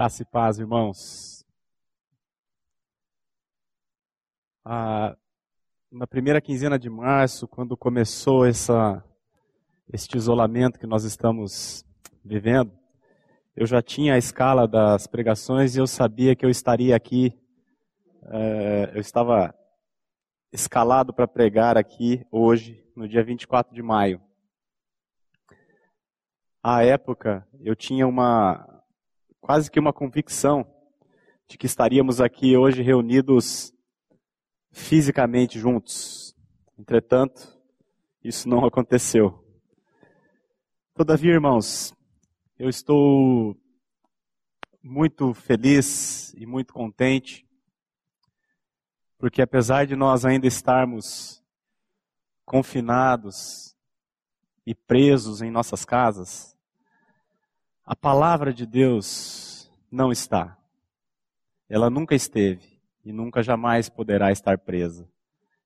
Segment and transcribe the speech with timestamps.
[0.00, 1.44] Graça e paz, irmãos.
[4.64, 5.14] Ah,
[5.92, 9.04] na primeira quinzena de março, quando começou essa,
[9.92, 11.84] este isolamento que nós estamos
[12.24, 12.72] vivendo,
[13.54, 17.38] eu já tinha a escala das pregações e eu sabia que eu estaria aqui,
[18.22, 19.54] eh, eu estava
[20.50, 24.18] escalado para pregar aqui hoje, no dia 24 de maio.
[26.62, 28.79] À época, eu tinha uma,
[29.40, 30.66] quase que uma convicção
[31.48, 33.72] de que estaríamos aqui hoje reunidos
[34.70, 36.36] fisicamente juntos.
[36.78, 37.60] Entretanto,
[38.22, 39.44] isso não aconteceu.
[40.94, 41.94] Todavia, irmãos,
[42.58, 43.56] eu estou
[44.82, 47.46] muito feliz e muito contente,
[49.18, 51.42] porque apesar de nós ainda estarmos
[52.44, 53.76] confinados
[54.66, 56.56] e presos em nossas casas,
[57.84, 60.56] a palavra de Deus não está.
[61.68, 65.08] Ela nunca esteve e nunca jamais poderá estar presa.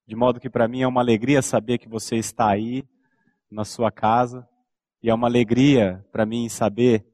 [0.07, 2.85] De modo que para mim é uma alegria saber que você está aí
[3.51, 4.49] na sua casa
[5.03, 7.07] e é uma alegria para mim saber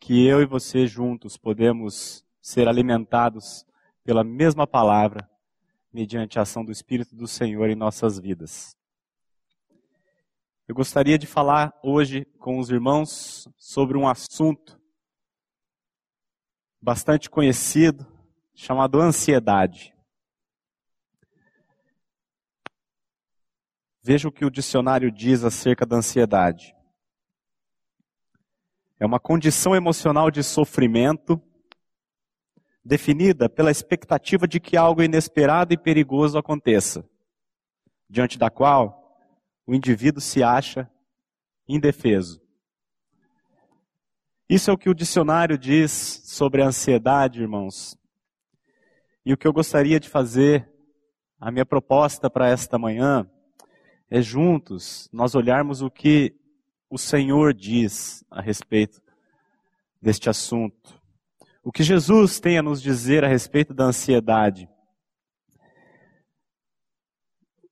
[0.00, 3.64] que eu e você juntos podemos ser alimentados
[4.04, 5.28] pela mesma palavra
[5.92, 8.76] mediante a ação do Espírito do Senhor em nossas vidas.
[10.66, 14.80] Eu gostaria de falar hoje com os irmãos sobre um assunto
[16.80, 18.06] bastante conhecido,
[18.54, 19.94] chamado ansiedade.
[24.02, 26.74] Veja o que o dicionário diz acerca da ansiedade.
[28.98, 31.38] É uma condição emocional de sofrimento
[32.82, 37.06] definida pela expectativa de que algo inesperado e perigoso aconteça,
[38.08, 39.03] diante da qual
[39.66, 40.90] o indivíduo se acha
[41.66, 42.42] indefeso.
[44.48, 45.90] Isso é o que o dicionário diz
[46.24, 47.96] sobre a ansiedade, irmãos.
[49.24, 50.70] E o que eu gostaria de fazer,
[51.40, 53.28] a minha proposta para esta manhã,
[54.10, 56.36] é juntos nós olharmos o que
[56.90, 59.02] o Senhor diz a respeito
[60.00, 61.02] deste assunto.
[61.62, 64.68] O que Jesus tem a nos dizer a respeito da ansiedade.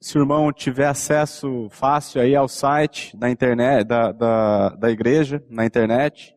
[0.03, 5.41] Se o irmão tiver acesso fácil aí ao site da internet, da, da, da igreja,
[5.49, 6.35] na internet,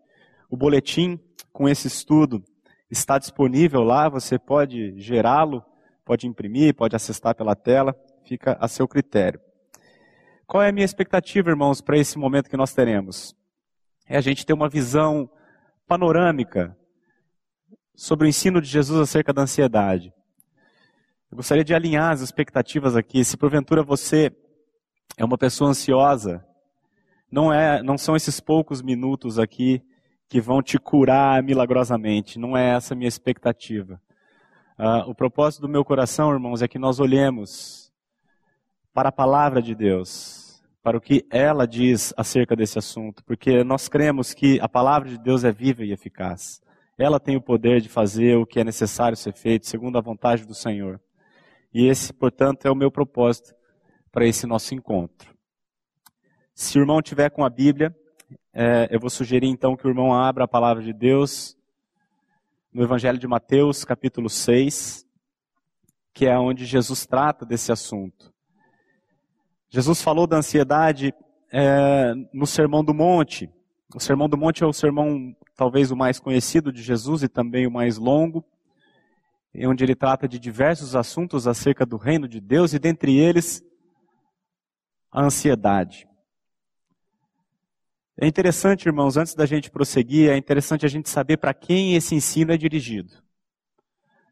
[0.48, 1.20] o boletim
[1.52, 2.44] com esse estudo
[2.92, 5.66] está disponível lá, você pode gerá-lo,
[6.06, 9.42] pode imprimir, pode acessar pela tela, fica a seu critério.
[10.46, 13.36] Qual é a minha expectativa, irmãos, para esse momento que nós teremos?
[14.08, 15.28] É a gente ter uma visão
[15.88, 16.78] panorâmica
[17.96, 20.14] sobre o ensino de Jesus acerca da ansiedade.
[21.36, 23.22] Eu gostaria de alinhar as expectativas aqui.
[23.26, 24.32] Se porventura você
[25.18, 26.42] é uma pessoa ansiosa,
[27.30, 29.84] não é, não são esses poucos minutos aqui
[30.30, 32.40] que vão te curar milagrosamente.
[32.40, 34.00] Não é essa a minha expectativa.
[34.80, 37.92] Uh, o propósito do meu coração, irmãos, é que nós olhemos
[38.94, 43.90] para a palavra de Deus, para o que ela diz acerca desse assunto, porque nós
[43.90, 46.62] cremos que a palavra de Deus é viva e eficaz.
[46.98, 50.46] Ela tem o poder de fazer o que é necessário ser feito, segundo a vontade
[50.46, 50.98] do Senhor.
[51.76, 53.54] E esse, portanto, é o meu propósito
[54.10, 55.36] para esse nosso encontro.
[56.54, 57.94] Se o irmão tiver com a Bíblia,
[58.54, 61.58] é, eu vou sugerir então que o irmão abra a palavra de Deus
[62.72, 65.06] no Evangelho de Mateus, capítulo 6,
[66.14, 68.34] que é onde Jesus trata desse assunto.
[69.70, 71.14] Jesus falou da ansiedade
[71.52, 73.52] é, no Sermão do Monte.
[73.94, 77.68] O Sermão do Monte é o sermão talvez o mais conhecido de Jesus e também
[77.68, 78.46] o mais longo
[79.64, 83.64] onde ele trata de diversos assuntos acerca do reino de Deus e dentre eles
[85.12, 86.08] a ansiedade.
[88.18, 92.16] É interessante, irmãos, antes da gente prosseguir, é interessante a gente saber para quem esse
[92.16, 93.14] ensino é dirigido.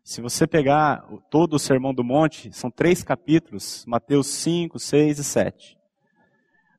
[0.03, 5.23] Se você pegar todo o Sermão do Monte, são três capítulos, Mateus 5, 6 e
[5.23, 5.77] 7.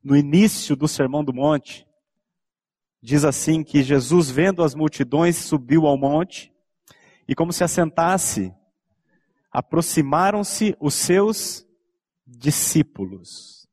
[0.03, 1.87] No início do Sermão do Monte,
[3.03, 6.54] diz assim que Jesus, vendo as multidões, subiu ao monte
[7.29, 8.55] e como se assentasse,
[9.51, 11.67] aproximaram-se os seus
[12.27, 13.69] discípulos.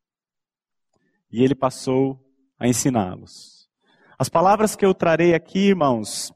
[1.31, 2.19] E ele passou
[2.59, 3.69] a ensiná-los.
[4.17, 6.31] As palavras que eu trarei aqui, irmãos,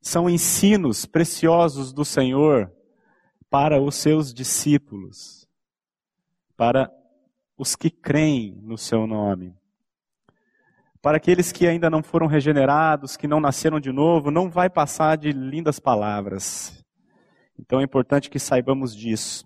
[0.00, 2.72] são ensinos preciosos do Senhor
[3.50, 5.48] para os seus discípulos,
[6.56, 6.90] para
[7.56, 9.54] os que creem no seu nome.
[11.04, 15.18] Para aqueles que ainda não foram regenerados, que não nasceram de novo, não vai passar
[15.18, 16.82] de lindas palavras.
[17.58, 19.44] Então é importante que saibamos disso.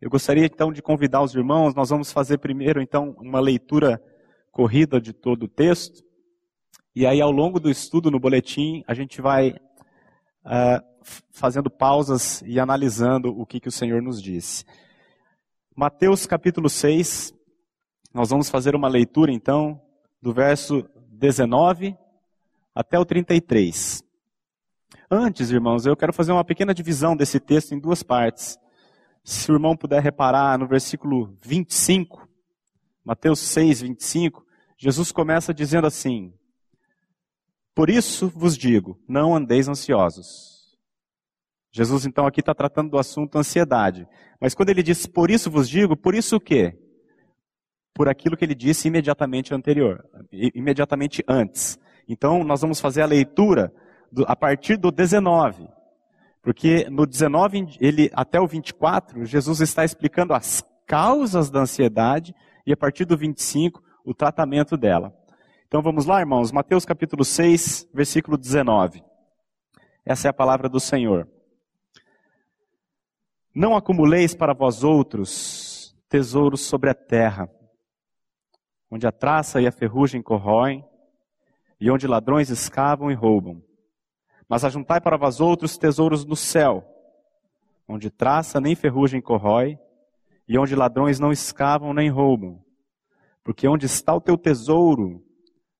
[0.00, 4.00] Eu gostaria então de convidar os irmãos, nós vamos fazer primeiro então uma leitura
[4.52, 6.00] corrida de todo o texto.
[6.94, 12.60] E aí ao longo do estudo no boletim, a gente vai uh, fazendo pausas e
[12.60, 14.64] analisando o que, que o Senhor nos disse.
[15.74, 17.34] Mateus capítulo 6,
[18.14, 19.82] nós vamos fazer uma leitura então
[20.20, 21.96] do verso 19
[22.74, 24.02] até o 33.
[25.10, 28.58] Antes, irmãos, eu quero fazer uma pequena divisão desse texto em duas partes.
[29.24, 32.28] Se o irmão puder reparar no versículo 25,
[33.04, 34.44] Mateus 6, 25,
[34.76, 36.32] Jesus começa dizendo assim:
[37.74, 40.76] Por isso vos digo, não andeis ansiosos.
[41.70, 44.06] Jesus então aqui está tratando do assunto ansiedade.
[44.40, 46.78] Mas quando ele diz por isso vos digo, por isso o quê?
[47.98, 51.80] Por aquilo que ele disse imediatamente anterior, imediatamente antes.
[52.08, 53.72] Então nós vamos fazer a leitura
[54.12, 55.68] do, a partir do 19.
[56.40, 62.32] Porque no 19 ele, até o 24, Jesus está explicando as causas da ansiedade
[62.64, 65.12] e a partir do 25 o tratamento dela.
[65.66, 69.02] Então vamos lá, irmãos, Mateus capítulo 6, versículo 19.
[70.06, 71.28] Essa é a palavra do Senhor.
[73.52, 77.50] Não acumuleis para vós outros tesouros sobre a terra,
[78.90, 80.84] onde a traça e a ferrugem corroem,
[81.80, 83.62] e onde ladrões escavam e roubam.
[84.48, 86.84] Mas ajuntai para vós outros tesouros no céu,
[87.86, 89.78] onde traça nem ferrugem corrói,
[90.48, 92.62] e onde ladrões não escavam nem roubam.
[93.44, 95.22] Porque onde está o teu tesouro,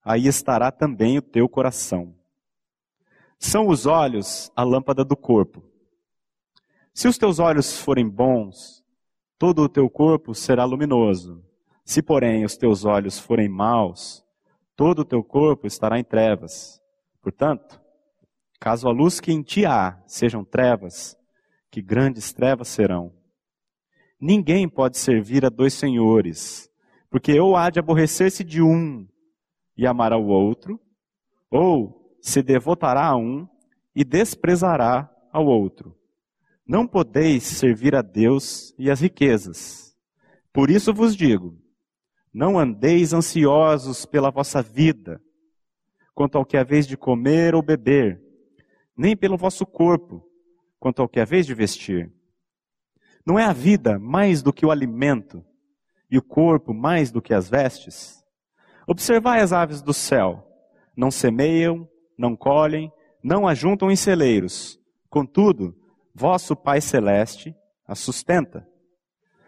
[0.04, 2.14] aí estará também o teu coração.
[3.38, 5.62] São os olhos a lâmpada do corpo.
[6.92, 8.84] Se os teus olhos forem bons,
[9.38, 11.47] todo o teu corpo será luminoso.
[11.88, 14.22] Se, porém, os teus olhos forem maus,
[14.76, 16.82] todo o teu corpo estará em trevas.
[17.22, 17.80] Portanto,
[18.60, 21.16] caso a luz que em ti há sejam trevas,
[21.70, 23.10] que grandes trevas serão.
[24.20, 26.70] Ninguém pode servir a dois senhores,
[27.08, 29.08] porque ou há de aborrecer-se de um
[29.74, 30.78] e amar ao outro,
[31.50, 33.48] ou se devotará a um
[33.96, 35.96] e desprezará ao outro.
[36.66, 39.96] Não podeis servir a Deus e as riquezas.
[40.52, 41.56] Por isso vos digo:
[42.32, 45.20] não andeis ansiosos pela vossa vida,
[46.14, 48.20] quanto ao que haveis de comer ou beber,
[48.96, 50.24] nem pelo vosso corpo,
[50.78, 52.12] quanto ao que haveis de vestir.
[53.24, 55.44] Não é a vida mais do que o alimento,
[56.10, 58.24] e o corpo mais do que as vestes?
[58.86, 60.46] Observai as aves do céu:
[60.96, 62.90] não semeiam, não colhem,
[63.22, 64.80] não ajuntam em celeiros.
[65.10, 65.76] Contudo,
[66.14, 67.54] vosso Pai Celeste
[67.86, 68.66] a sustenta.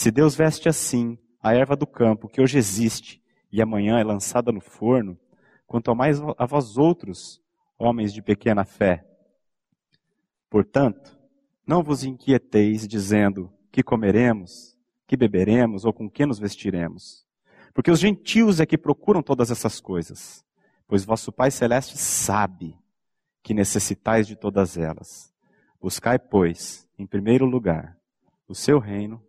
[0.00, 4.50] se Deus veste assim a erva do campo, que hoje existe e amanhã é lançada
[4.50, 5.20] no forno,
[5.66, 7.38] quanto mais a vós outros,
[7.78, 9.06] homens de pequena fé.
[10.48, 11.18] Portanto,
[11.66, 14.74] não vos inquieteis dizendo que comeremos,
[15.06, 17.26] que beberemos ou com que nos vestiremos.
[17.74, 20.42] Porque os gentios é que procuram todas essas coisas,
[20.88, 22.74] pois vosso Pai Celeste sabe
[23.42, 25.30] que necessitais de todas elas.
[25.78, 27.98] Buscai, pois, em primeiro lugar,
[28.48, 29.22] o seu reino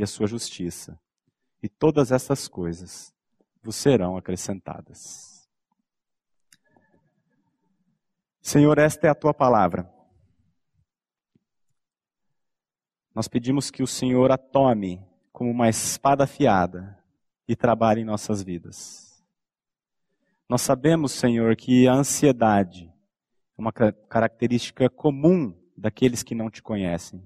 [0.00, 0.98] e a sua justiça,
[1.62, 3.14] e todas essas coisas
[3.62, 5.46] vos serão acrescentadas.
[8.40, 9.92] Senhor, esta é a tua palavra.
[13.14, 16.98] Nós pedimos que o Senhor a tome como uma espada afiada
[17.46, 19.22] e trabalhe em nossas vidas.
[20.48, 22.90] Nós sabemos, Senhor, que a ansiedade
[23.58, 27.22] é uma característica comum daqueles que não te conhecem.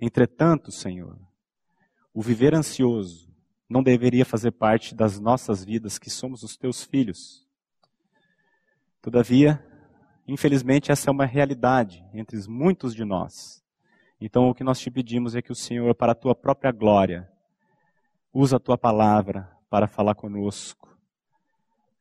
[0.00, 1.18] Entretanto, Senhor,
[2.12, 3.30] o viver ansioso
[3.68, 7.46] não deveria fazer parte das nossas vidas, que somos os teus filhos.
[9.00, 9.64] Todavia,
[10.26, 13.62] infelizmente, essa é uma realidade entre muitos de nós.
[14.20, 17.30] Então, o que nós te pedimos é que o Senhor, para a tua própria glória,
[18.32, 20.98] usa a tua palavra para falar conosco.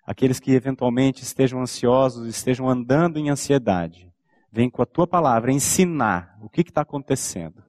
[0.06, 4.12] Aqueles que eventualmente estejam ansiosos, estejam andando em ansiedade,
[4.52, 7.64] vem com a tua palavra ensinar o que está acontecendo,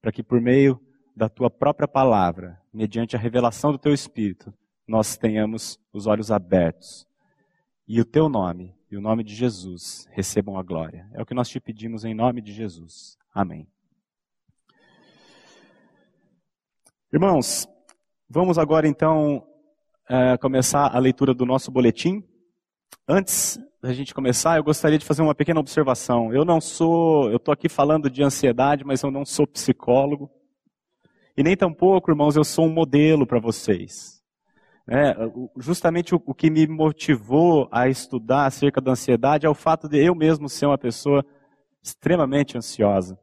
[0.00, 0.80] para que por meio
[1.14, 4.52] da tua própria palavra, mediante a revelação do teu Espírito,
[4.86, 7.06] nós tenhamos os olhos abertos.
[7.86, 11.08] E o teu nome e o nome de Jesus recebam a glória.
[11.12, 13.16] É o que nós te pedimos em nome de Jesus.
[13.34, 13.66] Amém.
[17.12, 17.68] Irmãos,
[18.28, 19.46] vamos agora então
[20.08, 22.22] é, começar a leitura do nosso boletim.
[23.06, 26.32] Antes, da gente começar, eu gostaria de fazer uma pequena observação.
[26.32, 30.30] Eu não sou, eu estou aqui falando de ansiedade, mas eu não sou psicólogo.
[31.36, 34.22] E nem tampouco, irmãos, eu sou um modelo para vocês.
[34.86, 35.14] É,
[35.58, 40.04] justamente o, o que me motivou a estudar acerca da ansiedade é o fato de
[40.04, 41.24] eu mesmo ser uma pessoa
[41.82, 43.18] extremamente ansiosa.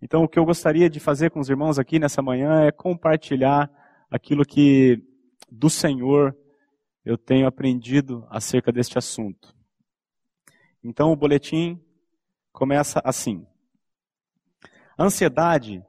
[0.00, 3.70] Então, o que eu gostaria de fazer com os irmãos aqui nessa manhã é compartilhar
[4.10, 5.00] aquilo que
[5.50, 6.36] do Senhor
[7.04, 9.54] eu tenho aprendido acerca deste assunto.
[10.82, 11.80] Então, o boletim
[12.52, 13.46] começa assim:
[14.98, 15.84] A ansiedade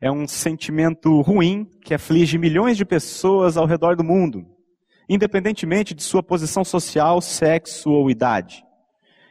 [0.00, 4.46] é um sentimento ruim que aflige milhões de pessoas ao redor do mundo,
[5.08, 8.64] independentemente de sua posição social, sexo ou idade.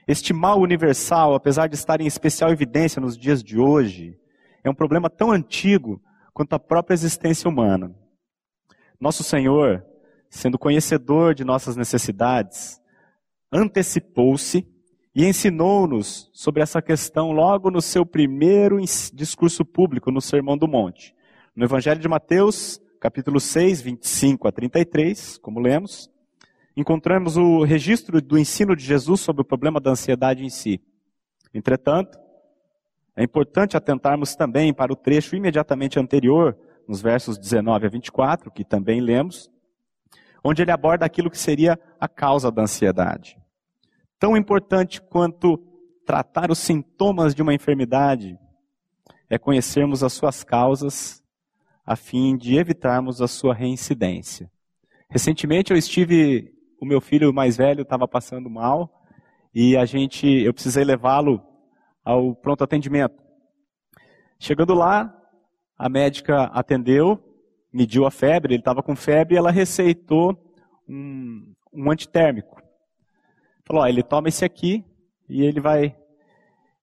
[0.08, 4.18] Este mal universal, apesar de estar em especial evidência nos dias de hoje,
[4.64, 6.02] é um problema tão antigo
[6.34, 7.96] quanto a própria existência humana.
[9.00, 9.86] Nosso Senhor,
[10.30, 12.82] sendo conhecedor de nossas necessidades,
[13.52, 14.68] antecipou-se
[15.18, 18.80] e ensinou-nos sobre essa questão logo no seu primeiro
[19.12, 21.16] discurso público, no Sermão do Monte.
[21.56, 26.08] No Evangelho de Mateus, capítulo 6, 25 a 33, como lemos,
[26.76, 30.80] encontramos o registro do ensino de Jesus sobre o problema da ansiedade em si.
[31.52, 32.20] Entretanto,
[33.16, 36.56] é importante atentarmos também para o trecho imediatamente anterior,
[36.88, 39.50] nos versos 19 a 24, que também lemos,
[40.44, 43.36] onde ele aborda aquilo que seria a causa da ansiedade.
[44.20, 45.58] Tão importante quanto
[46.06, 48.38] tratar os sintomas de uma enfermidade
[49.30, 51.24] é conhecermos as suas causas
[51.86, 54.52] a fim de evitarmos a sua reincidência.
[55.10, 59.04] Recentemente eu estive, o meu filho mais velho estava passando mal
[59.54, 61.42] e a gente, eu precisei levá-lo
[62.04, 63.24] ao pronto atendimento.
[64.40, 65.14] Chegando lá,
[65.78, 67.24] a médica atendeu,
[67.72, 70.36] mediu a febre, ele estava com febre e ela receitou
[70.88, 72.67] um, um antitérmico.
[73.68, 74.86] Falou, ó, ele toma esse aqui
[75.28, 75.94] e ele vai.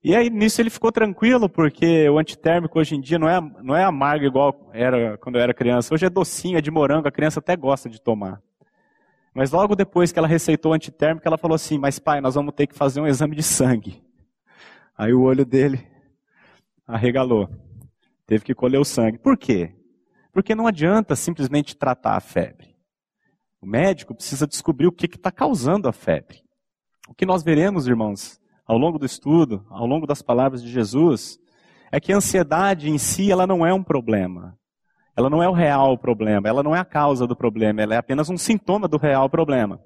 [0.02, 3.74] E aí nisso ele ficou tranquilo, porque o antitérmico hoje em dia não é, não
[3.74, 5.94] é amargo igual era quando eu era criança.
[5.94, 8.42] Hoje é docinho, é de morango, a criança até gosta de tomar.
[9.34, 12.54] Mas logo depois que ela receitou o antitérmico, ela falou assim: Mas pai, nós vamos
[12.54, 14.04] ter que fazer um exame de sangue.
[14.96, 15.84] Aí o olho dele
[16.86, 17.48] arregalou.
[18.26, 19.18] Teve que colher o sangue.
[19.18, 19.74] Por quê?
[20.32, 22.76] Porque não adianta simplesmente tratar a febre.
[23.60, 26.43] O médico precisa descobrir o que está causando a febre.
[27.08, 31.38] O que nós veremos, irmãos, ao longo do estudo, ao longo das palavras de Jesus,
[31.92, 34.58] é que a ansiedade em si ela não é um problema.
[35.16, 37.98] Ela não é o real problema, ela não é a causa do problema, ela é
[37.98, 39.80] apenas um sintoma do real problema.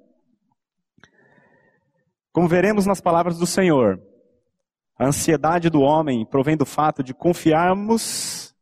[2.31, 4.01] Como veremos nas palavras do Senhor,
[4.97, 8.55] a ansiedade do homem provém do fato de confiarmos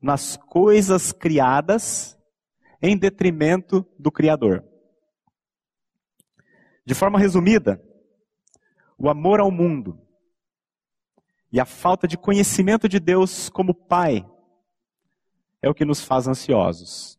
[0.00, 2.16] nas coisas criadas
[2.80, 4.64] em detrimento do Criador.
[6.84, 7.82] De forma resumida,
[8.98, 10.00] o amor ao mundo
[11.52, 14.26] e a falta de conhecimento de Deus como Pai
[15.62, 17.18] é o que nos faz ansiosos.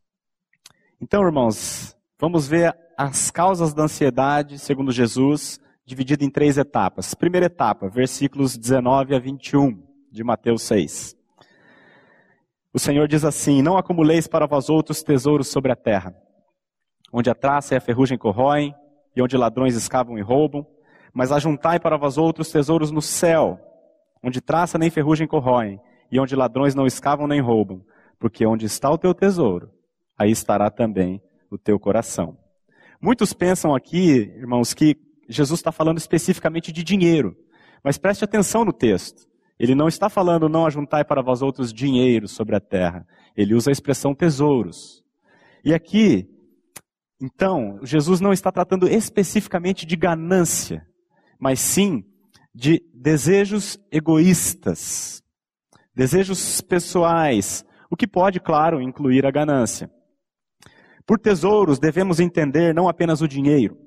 [1.00, 7.13] Então, irmãos, vamos ver as causas da ansiedade, segundo Jesus, dividida em três etapas.
[7.13, 11.15] Primeira etapa, versículos 19 a 21 de Mateus 6.
[12.74, 16.15] O Senhor diz assim: Não acumuleis para vós outros tesouros sobre a terra,
[17.12, 18.75] onde a traça e a ferrugem corroem,
[19.15, 20.65] e onde ladrões escavam e roubam,
[21.14, 23.60] mas ajuntai para vós outros tesouros no céu,
[24.24, 25.80] onde traça nem ferrugem corroem,
[26.12, 27.84] e onde ladrões não escavam nem roubam,
[28.20, 29.70] porque onde está o teu tesouro,
[30.18, 32.38] aí estará também o teu coração.
[33.02, 34.98] Muitos pensam aqui, irmãos, que
[35.30, 37.36] Jesus está falando especificamente de dinheiro,
[37.84, 39.28] mas preste atenção no texto.
[39.60, 43.08] Ele não está falando não ajuntai para vós outros dinheiro sobre a terra.
[43.36, 45.04] Ele usa a expressão tesouros.
[45.64, 46.30] E aqui
[47.20, 50.86] então, Jesus não está tratando especificamente de ganância,
[51.39, 52.03] mas sim
[52.53, 55.24] de desejos egoístas,
[55.94, 59.91] desejos pessoais, o que pode, claro, incluir a ganância.
[61.06, 63.77] Por tesouros devemos entender não apenas o dinheiro,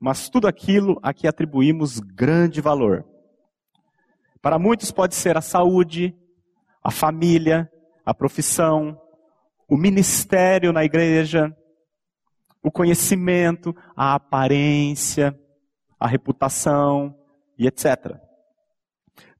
[0.00, 3.04] mas tudo aquilo a que atribuímos grande valor.
[4.40, 6.14] Para muitos pode ser a saúde,
[6.82, 7.70] a família,
[8.04, 9.00] a profissão,
[9.68, 11.54] o ministério na igreja,
[12.62, 15.38] o conhecimento, a aparência,
[16.04, 17.18] a reputação
[17.56, 18.20] e etc.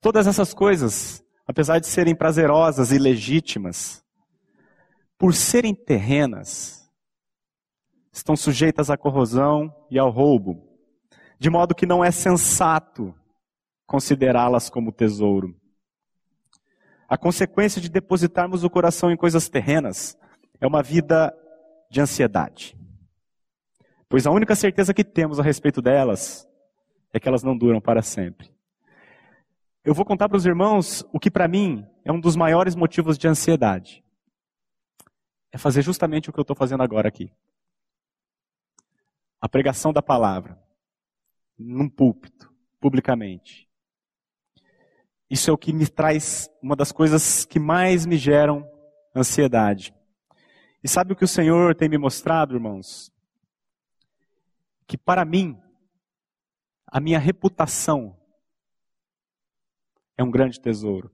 [0.00, 4.02] Todas essas coisas, apesar de serem prazerosas e legítimas,
[5.18, 6.90] por serem terrenas,
[8.10, 10.66] estão sujeitas à corrosão e ao roubo,
[11.38, 13.14] de modo que não é sensato
[13.86, 15.54] considerá-las como tesouro.
[17.06, 20.16] A consequência de depositarmos o coração em coisas terrenas
[20.58, 21.30] é uma vida
[21.90, 22.74] de ansiedade.
[24.08, 26.48] Pois a única certeza que temos a respeito delas
[27.16, 28.52] é que elas não duram para sempre.
[29.84, 33.18] Eu vou contar para os irmãos o que para mim é um dos maiores motivos
[33.18, 34.02] de ansiedade.
[35.52, 37.30] É fazer justamente o que eu estou fazendo agora aqui.
[39.40, 40.58] A pregação da palavra.
[41.58, 43.68] Num púlpito, publicamente.
[45.30, 48.68] Isso é o que me traz uma das coisas que mais me geram
[49.14, 49.94] ansiedade.
[50.82, 53.12] E sabe o que o Senhor tem me mostrado, irmãos?
[54.86, 55.58] Que para mim,
[56.94, 58.16] a minha reputação
[60.16, 61.10] é um grande tesouro.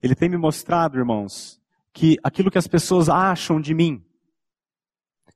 [0.00, 1.60] Ele tem me mostrado, irmãos,
[1.92, 4.06] que aquilo que as pessoas acham de mim,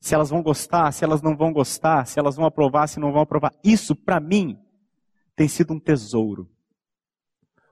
[0.00, 3.11] se elas vão gostar, se elas não vão gostar, se elas vão aprovar, se não
[3.11, 4.57] vão aprovar, isso para mim
[5.35, 6.49] tem sido um tesouro.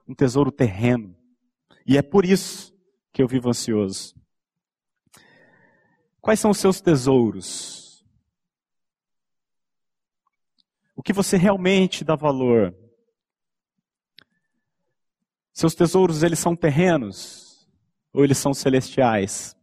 [0.05, 1.15] Um tesouro terreno.
[1.87, 2.77] E é por isso
[3.13, 4.13] que eu vivo ansioso.
[6.19, 7.80] Quais são os seus tesouros?
[11.01, 12.75] O que você realmente dá valor?
[15.51, 17.67] Seus tesouros, eles são terrenos
[18.13, 19.57] ou eles são celestiais?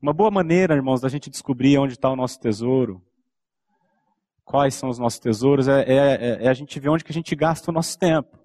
[0.00, 3.04] Uma boa maneira, irmãos, da gente descobrir onde está o nosso tesouro,
[4.46, 7.36] quais são os nossos tesouros, é, é, é, a gente ver onde que a gente
[7.36, 8.38] gasta o nosso tempo.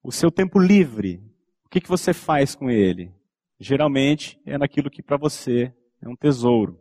[0.00, 1.20] O seu tempo livre,
[1.66, 3.12] o que, que você faz com ele?
[3.58, 6.80] Geralmente é naquilo que para você é um tesouro.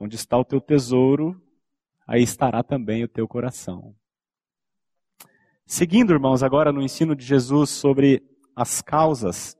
[0.00, 1.42] Onde está o teu tesouro,
[2.06, 3.94] aí estará também o teu coração.
[5.66, 8.22] Seguindo, irmãos, agora no ensino de Jesus sobre
[8.54, 9.58] as causas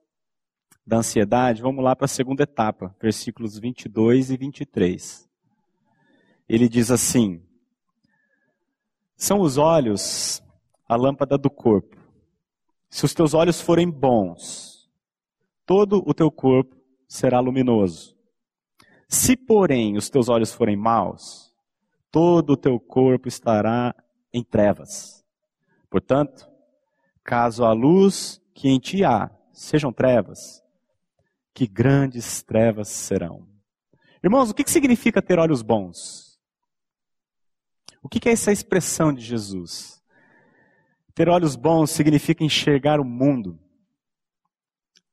[0.87, 5.29] da ansiedade, vamos lá para a segunda etapa, versículos 22 e 23.
[6.49, 7.43] Ele diz assim:
[9.17, 10.41] São os olhos
[10.89, 11.97] a lâmpada do corpo.
[12.89, 14.89] Se os teus olhos forem bons,
[15.67, 16.77] todo o teu corpo
[17.09, 18.17] será luminoso.
[19.09, 21.46] Se, porém, os teus olhos forem maus,
[22.17, 23.95] todo o teu corpo estará
[24.33, 25.23] em trevas.
[25.91, 26.49] Portanto,
[27.23, 30.65] caso a luz que em ti há sejam trevas,
[31.53, 33.47] que grandes trevas serão.
[34.25, 36.41] Irmãos, o que significa ter olhos bons?
[38.03, 40.03] O que é essa expressão de Jesus?
[41.15, 43.61] Ter olhos bons significa enxergar o mundo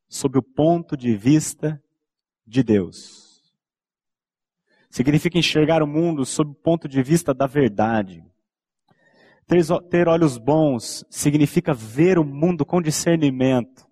[0.07, 1.83] sob o ponto de vista
[2.47, 3.22] de Deus.
[4.93, 8.23] Significa enxergar o mundo sob o ponto de vista da verdade.
[9.89, 13.87] Ter, olhos bons significa ver o mundo com discernimento,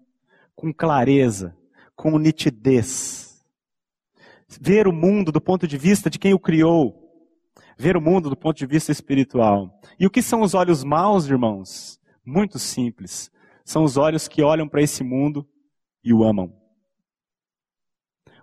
[0.56, 1.58] com clareza,
[1.96, 3.44] com nitidez.
[4.48, 6.96] Ver o mundo do ponto de vista de quem o criou.
[7.76, 9.82] Ver o mundo do ponto de vista espiritual.
[10.00, 12.00] E o que são os olhos maus, irmãos?
[12.24, 13.32] Muito simples.
[13.66, 15.50] São os olhos que olham para esse mundo
[16.04, 16.61] e o amam.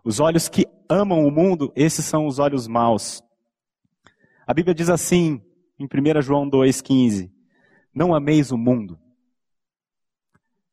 [0.08, 3.22] Os olhos que amam o mundo, esses são os olhos maus.
[4.46, 5.38] A Bíblia diz assim,
[5.78, 7.30] em 1 João 2,15:
[7.92, 8.98] Não ameis o mundo,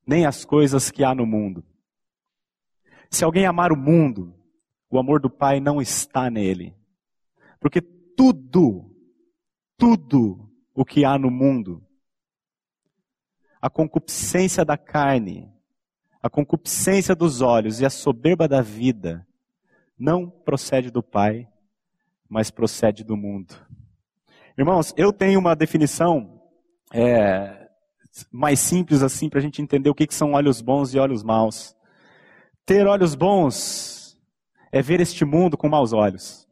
[0.08, 1.66] nem as coisas que há no mundo.
[3.12, 4.34] Se alguém amar o mundo,
[4.90, 6.74] o amor do Pai não está nele.
[7.60, 8.90] Porque tudo,
[9.78, 11.86] tudo o que há no mundo,
[13.62, 15.54] a concupiscência da carne,
[16.26, 19.24] a concupiscência dos olhos e a soberba da vida,
[19.96, 21.48] não procede do Pai,
[22.28, 23.56] mas procede do mundo.
[24.58, 26.42] Irmãos, eu tenho uma definição
[26.92, 27.70] é,
[28.32, 31.22] mais simples assim para a gente entender o que, que são olhos bons e olhos
[31.22, 31.78] maus.
[32.66, 34.20] Ter olhos bons
[34.72, 36.50] é ver este mundo com maus olhos.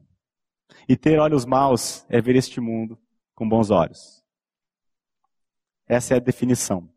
[0.88, 2.96] E ter olhos maus é ver este mundo
[3.34, 4.24] com bons olhos.
[5.88, 6.93] Essa é a definição.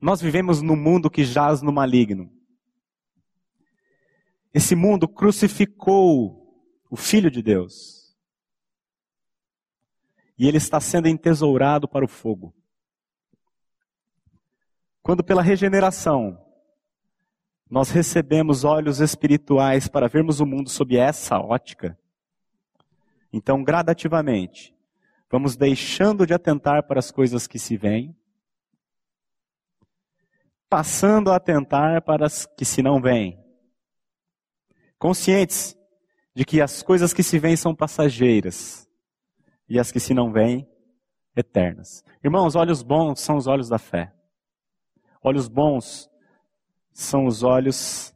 [0.00, 2.30] Nós vivemos num mundo que jaz no maligno.
[4.52, 8.16] Esse mundo crucificou o Filho de Deus
[10.38, 12.54] e ele está sendo entesourado para o fogo.
[15.02, 16.42] Quando pela regeneração
[17.68, 21.98] nós recebemos olhos espirituais para vermos o mundo sob essa ótica,
[23.32, 24.74] então gradativamente
[25.30, 28.16] vamos deixando de atentar para as coisas que se veem,
[30.68, 33.38] passando a atentar para as que se não veem.
[34.98, 35.76] Conscientes
[36.34, 38.88] de que as coisas que se veem são passageiras
[39.68, 40.68] e as que se não veem,
[41.34, 42.04] eternas.
[42.22, 44.12] Irmãos, olhos bons são os olhos da fé.
[45.22, 46.10] Olhos bons
[46.92, 48.14] são os olhos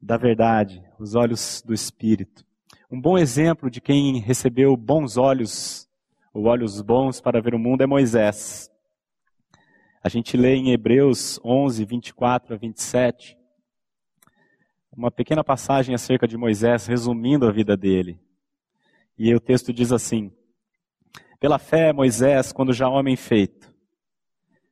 [0.00, 2.44] da verdade, os olhos do Espírito.
[2.90, 5.88] Um bom exemplo de quem recebeu bons olhos,
[6.32, 8.70] ou olhos bons para ver o mundo, é Moisés.
[10.02, 13.36] A gente lê em Hebreus 11, 24 a 27,
[14.92, 18.20] uma pequena passagem acerca de Moisés, resumindo a vida dele.
[19.18, 20.32] E o texto diz assim:
[21.40, 23.74] Pela fé, Moisés, quando já homem feito,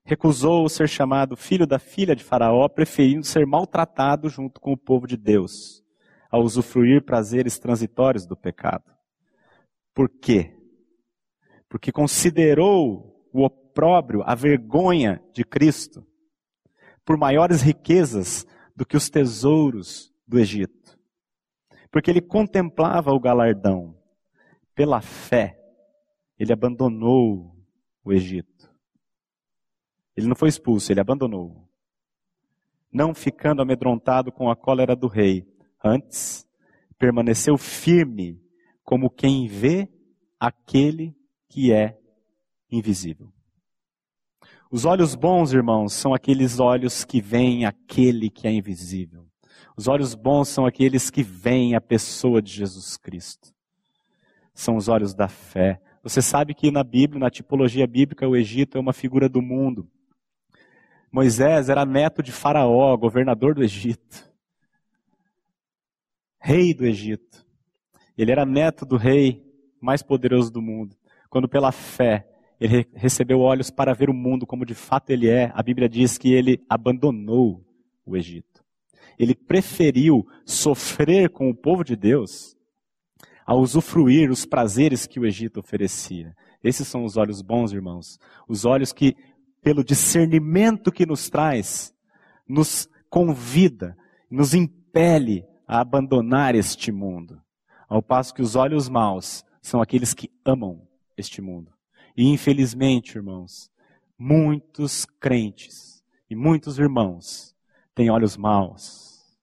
[0.04, 5.08] recusou ser chamado filho da filha de Faraó, preferindo ser maltratado junto com o povo
[5.08, 5.82] de Deus,
[6.30, 8.94] a usufruir prazeres transitórios do pecado.
[9.92, 10.54] Por quê?
[11.68, 13.44] Porque considerou o
[13.76, 16.06] opróbrio, a vergonha de Cristo,
[17.04, 20.98] por maiores riquezas do que os tesouros do Egito.
[21.90, 23.96] Porque ele contemplava o galardão.
[24.74, 25.58] Pela fé,
[26.38, 27.56] ele abandonou
[28.04, 28.56] o Egito
[30.16, 31.68] ele não foi expulso, ele abandonou.
[32.90, 35.46] Não ficando amedrontado com a cólera do rei.
[35.84, 36.48] Antes,
[36.98, 38.40] permaneceu firme,
[38.82, 39.88] como quem vê
[40.40, 41.14] aquele
[41.48, 41.98] que é
[42.70, 43.30] invisível.
[44.70, 49.26] Os olhos bons, irmãos, são aqueles olhos que veem aquele que é invisível.
[49.76, 53.54] Os olhos bons são aqueles que veem a pessoa de Jesus Cristo.
[54.54, 55.80] São os olhos da fé.
[56.02, 59.88] Você sabe que na Bíblia, na tipologia bíblica, o Egito é uma figura do mundo.
[61.12, 64.30] Moisés era neto de Faraó, governador do Egito,
[66.38, 67.46] rei do Egito.
[68.18, 69.44] Ele era neto do rei
[69.80, 70.96] mais poderoso do mundo.
[71.28, 72.26] Quando, pela fé,
[72.60, 76.16] ele recebeu olhos para ver o mundo como de fato ele é, a Bíblia diz
[76.16, 77.62] que ele abandonou
[78.04, 78.64] o Egito.
[79.18, 82.56] Ele preferiu sofrer com o povo de Deus
[83.46, 86.34] a usufruir os prazeres que o Egito oferecia.
[86.62, 88.18] Esses são os olhos bons, irmãos.
[88.48, 89.14] Os olhos que
[89.62, 91.94] pelo discernimento que nos traz,
[92.48, 93.96] nos convida,
[94.30, 97.40] nos impele a abandonar este mundo.
[97.88, 101.75] Ao passo que os olhos maus são aqueles que amam este mundo.
[102.16, 103.70] E infelizmente, irmãos,
[104.18, 107.54] muitos crentes e muitos irmãos
[107.94, 109.38] têm olhos maus.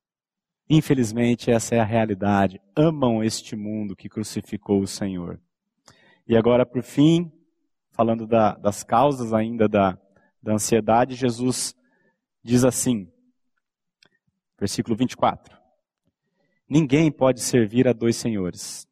[0.67, 2.59] Infelizmente, essa é a realidade.
[2.75, 5.39] Amam este mundo que crucificou o Senhor.
[6.27, 7.31] E agora, por fim,
[7.91, 9.99] falando da, das causas ainda da,
[10.41, 11.75] da ansiedade, Jesus
[12.41, 13.12] diz assim,
[14.57, 15.55] versículo 24:
[16.67, 18.88] Ninguém pode servir a dois senhores,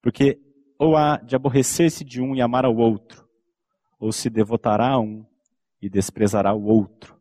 [0.00, 0.40] porque
[0.78, 3.26] ou há de aborrecer-se de um e amar ao outro,
[3.98, 5.24] ou se devotará a um
[5.80, 7.16] e desprezará o outro.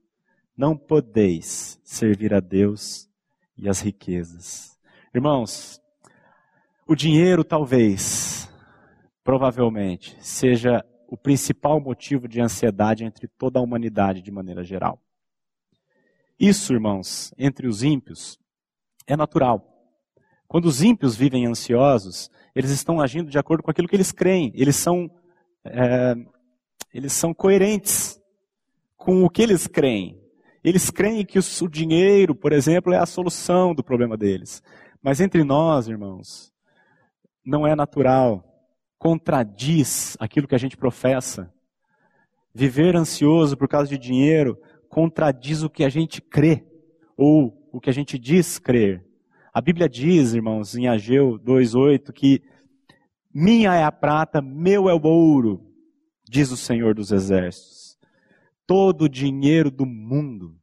[0.57, 3.09] Não podeis servir a Deus
[3.57, 4.77] e as riquezas.
[5.13, 5.81] Irmãos,
[6.87, 8.49] o dinheiro talvez,
[9.23, 15.01] provavelmente, seja o principal motivo de ansiedade entre toda a humanidade de maneira geral.
[16.39, 18.37] Isso, irmãos, entre os ímpios,
[19.07, 19.71] é natural.
[20.47, 24.51] Quando os ímpios vivem ansiosos, eles estão agindo de acordo com aquilo que eles creem.
[24.55, 25.11] Eles são,
[25.65, 26.15] é,
[26.93, 28.19] eles são coerentes
[28.95, 30.19] com o que eles creem.
[30.63, 34.63] Eles creem que o dinheiro, por exemplo, é a solução do problema deles.
[35.01, 36.51] Mas entre nós, irmãos,
[37.45, 38.43] não é natural
[38.97, 41.53] contradiz aquilo que a gente professa.
[42.53, 44.57] Viver ansioso por causa de dinheiro
[44.89, 46.65] contradiz o que a gente crê
[47.17, 49.05] ou o que a gente diz crer.
[49.55, 52.43] A Bíblia diz, irmãos, em Ageu 2:8 que
[53.33, 55.65] minha é a prata, meu é o ouro,
[56.29, 57.97] diz o Senhor dos exércitos.
[58.67, 60.59] Todo o dinheiro do mundo,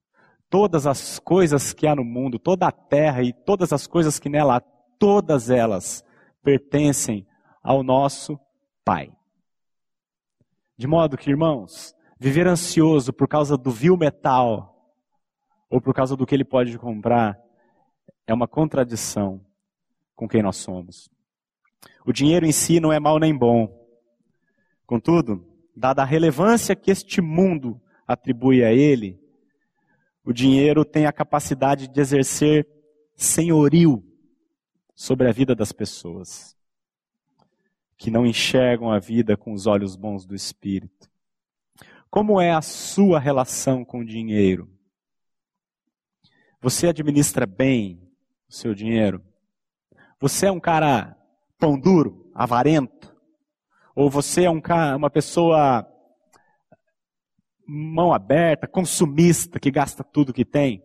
[0.50, 4.28] todas as coisas que há no mundo, toda a terra e todas as coisas que
[4.28, 4.60] nela há,
[4.98, 6.04] todas elas
[6.42, 7.26] pertencem
[7.62, 8.38] ao nosso
[8.84, 9.10] Pai.
[10.76, 14.92] De modo que, irmãos, viver ansioso por causa do vil metal
[15.70, 17.40] ou por causa do que ele pode comprar
[18.26, 19.44] é uma contradição
[20.14, 21.10] com quem nós somos.
[22.04, 23.80] O dinheiro em si não é mal nem bom.
[24.86, 29.20] Contudo, dada a relevância que este mundo atribui a ele,
[30.24, 32.68] o dinheiro tem a capacidade de exercer
[33.16, 34.04] senhorio
[34.94, 36.56] sobre a vida das pessoas
[37.96, 41.08] que não enxergam a vida com os olhos bons do Espírito.
[42.10, 44.68] Como é a sua relação com o dinheiro?
[46.60, 48.11] Você administra bem
[48.52, 49.24] o seu dinheiro?
[50.20, 51.16] Você é um cara
[51.58, 53.16] pão duro, avarento?
[53.96, 55.88] Ou você é um cara, uma pessoa
[57.66, 60.84] mão aberta, consumista, que gasta tudo que tem?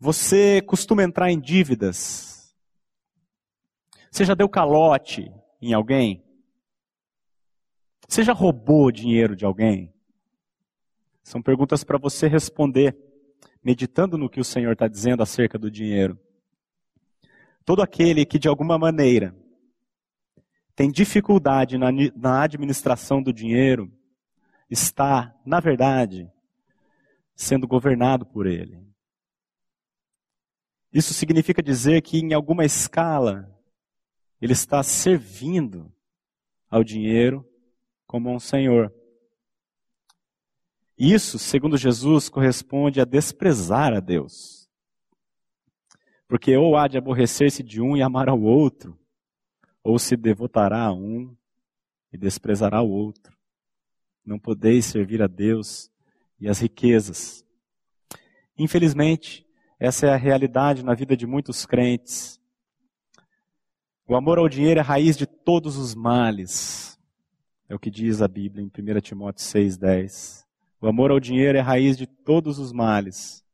[0.00, 2.28] Você costuma entrar em dívidas
[4.10, 6.24] você já deu calote em alguém?
[8.08, 9.94] Você já roubou dinheiro de alguém?
[11.22, 12.96] São perguntas para você responder,
[13.62, 16.18] meditando no que o Senhor está dizendo acerca do dinheiro.
[17.64, 19.34] Todo aquele que de alguma maneira
[20.74, 23.92] tem dificuldade na, na administração do dinheiro,
[24.70, 26.30] está, na verdade,
[27.34, 28.80] sendo governado por ele.
[30.92, 33.52] Isso significa dizer que, em alguma escala,
[34.40, 35.92] ele está servindo
[36.70, 37.44] ao dinheiro
[38.06, 38.94] como um senhor.
[40.98, 44.68] Isso, segundo Jesus, corresponde a desprezar a Deus.
[46.26, 48.98] Porque ou há de aborrecer-se de um e amar ao outro,
[49.82, 51.36] ou se devotará a um
[52.12, 53.36] e desprezará o outro.
[54.24, 55.88] Não podeis servir a Deus
[56.40, 57.44] e as riquezas.
[58.58, 59.46] Infelizmente,
[59.78, 62.40] essa é a realidade na vida de muitos crentes.
[64.04, 66.98] O amor ao dinheiro é a raiz de todos os males.
[67.68, 70.47] É o que diz a Bíblia em 1 Timóteo 6,10.
[70.80, 73.44] O amor ao dinheiro é raiz de todos os males.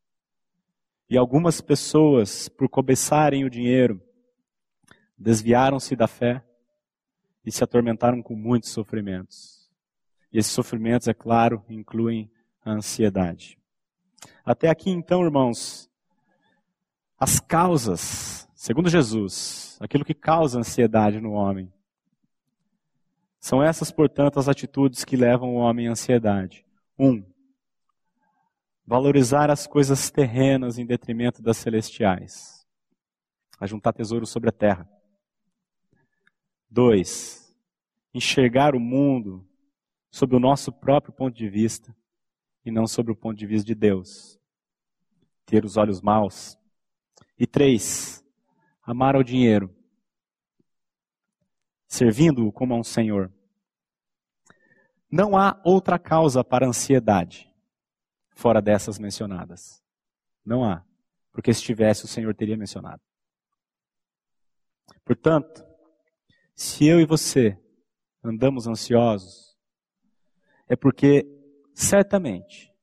[1.09, 4.03] E algumas pessoas, por cobiçarem o dinheiro,
[5.17, 6.45] desviaram-se da fé
[7.45, 9.71] e se atormentaram com muitos sofrimentos.
[10.31, 12.31] E esses sofrimentos, é claro, incluem
[12.63, 13.59] a ansiedade.
[14.45, 15.91] Até aqui, então, irmãos,
[17.19, 21.73] as causas, segundo Jesus, aquilo que causa ansiedade no homem,
[23.41, 26.65] são essas, portanto, as atitudes que levam o homem à ansiedade.
[26.99, 27.25] Um,
[28.87, 32.67] valorizar as coisas terrenas em detrimento das celestiais.
[33.59, 34.89] Ajuntar tesouro sobre a terra.
[36.71, 37.55] Dois,
[38.13, 39.47] enxergar o mundo
[40.11, 41.95] sob o nosso próprio ponto de vista
[42.65, 44.39] e não sobre o ponto de vista de Deus.
[45.45, 46.57] Ter os olhos maus.
[47.37, 48.25] E três,
[48.81, 49.75] amar ao dinheiro,
[51.89, 53.33] servindo-o como a um senhor.
[55.15, 57.49] Não há outra causa para a ansiedade
[58.35, 59.81] fora dessas mencionadas.
[60.45, 60.85] Não há.
[61.31, 63.01] Porque se tivesse, o Senhor teria mencionado.
[65.05, 65.65] Portanto,
[66.53, 67.57] se eu e você
[68.25, 69.57] andamos ansiosos,
[70.67, 71.25] é porque
[71.73, 72.75] certamente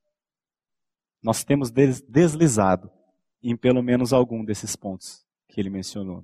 [1.21, 2.89] nós temos deslizado
[3.43, 6.23] em pelo menos algum desses pontos que ele mencionou.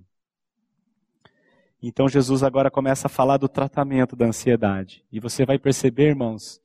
[1.82, 5.06] Então Jesus agora começa a falar do tratamento da ansiedade.
[5.12, 6.60] E você vai perceber, irmãos,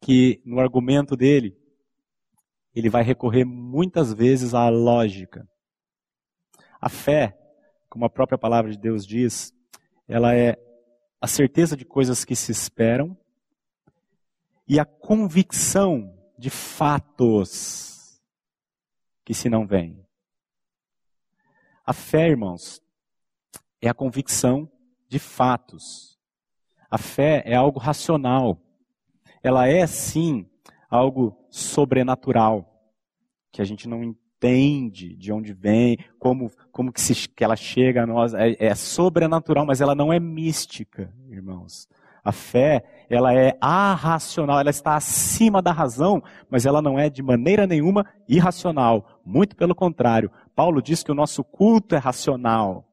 [0.00, 1.56] que no argumento dele,
[2.74, 5.48] ele vai recorrer muitas vezes à lógica.
[6.80, 7.38] A fé,
[7.88, 9.52] como a própria palavra de Deus diz,
[10.08, 10.56] ela é
[11.20, 13.16] a certeza de coisas que se esperam
[14.66, 18.20] e a convicção de fatos
[19.24, 20.04] que se não vêm.
[21.84, 22.81] A fé, irmãos,
[23.82, 24.70] é a convicção
[25.08, 26.16] de fatos.
[26.88, 28.58] A fé é algo racional.
[29.42, 30.46] Ela é, sim,
[30.88, 32.80] algo sobrenatural,
[33.50, 38.04] que a gente não entende de onde vem, como, como que, se, que ela chega
[38.04, 38.34] a nós.
[38.34, 41.88] É, é sobrenatural, mas ela não é mística, irmãos.
[42.24, 47.20] A fé, ela é arracional, ela está acima da razão, mas ela não é de
[47.20, 49.20] maneira nenhuma irracional.
[49.24, 50.30] Muito pelo contrário.
[50.54, 52.91] Paulo diz que o nosso culto é racional.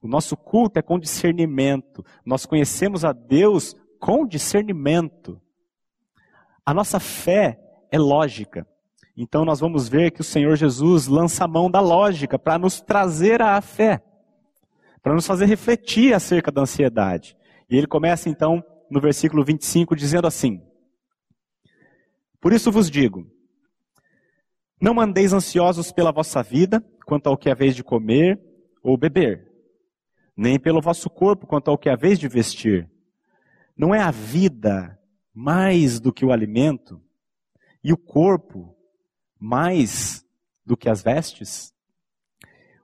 [0.00, 2.04] O nosso culto é com discernimento.
[2.24, 5.40] Nós conhecemos a Deus com discernimento.
[6.64, 7.58] A nossa fé
[7.90, 8.66] é lógica.
[9.16, 12.80] Então nós vamos ver que o Senhor Jesus lança a mão da lógica para nos
[12.80, 14.00] trazer à fé,
[15.02, 17.36] para nos fazer refletir acerca da ansiedade.
[17.68, 20.62] E ele começa então no versículo 25 dizendo assim:
[22.40, 23.26] Por isso vos digo,
[24.80, 28.40] não andeis ansiosos pela vossa vida, quanto ao que é vez de comer
[28.82, 29.47] ou beber,
[30.38, 32.88] nem pelo vosso corpo, quanto ao que é vez de vestir.
[33.76, 34.96] Não é a vida
[35.34, 37.02] mais do que o alimento,
[37.82, 38.76] e o corpo
[39.36, 40.24] mais
[40.64, 41.74] do que as vestes?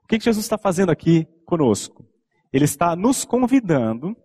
[0.03, 2.05] O que, Jesus está fazendo aqui conosco?
[2.51, 4.17] Ele está nos convidando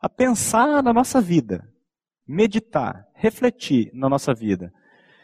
[0.00, 1.68] a pensar na nossa vida,
[2.24, 4.72] meditar, refletir na nossa vida.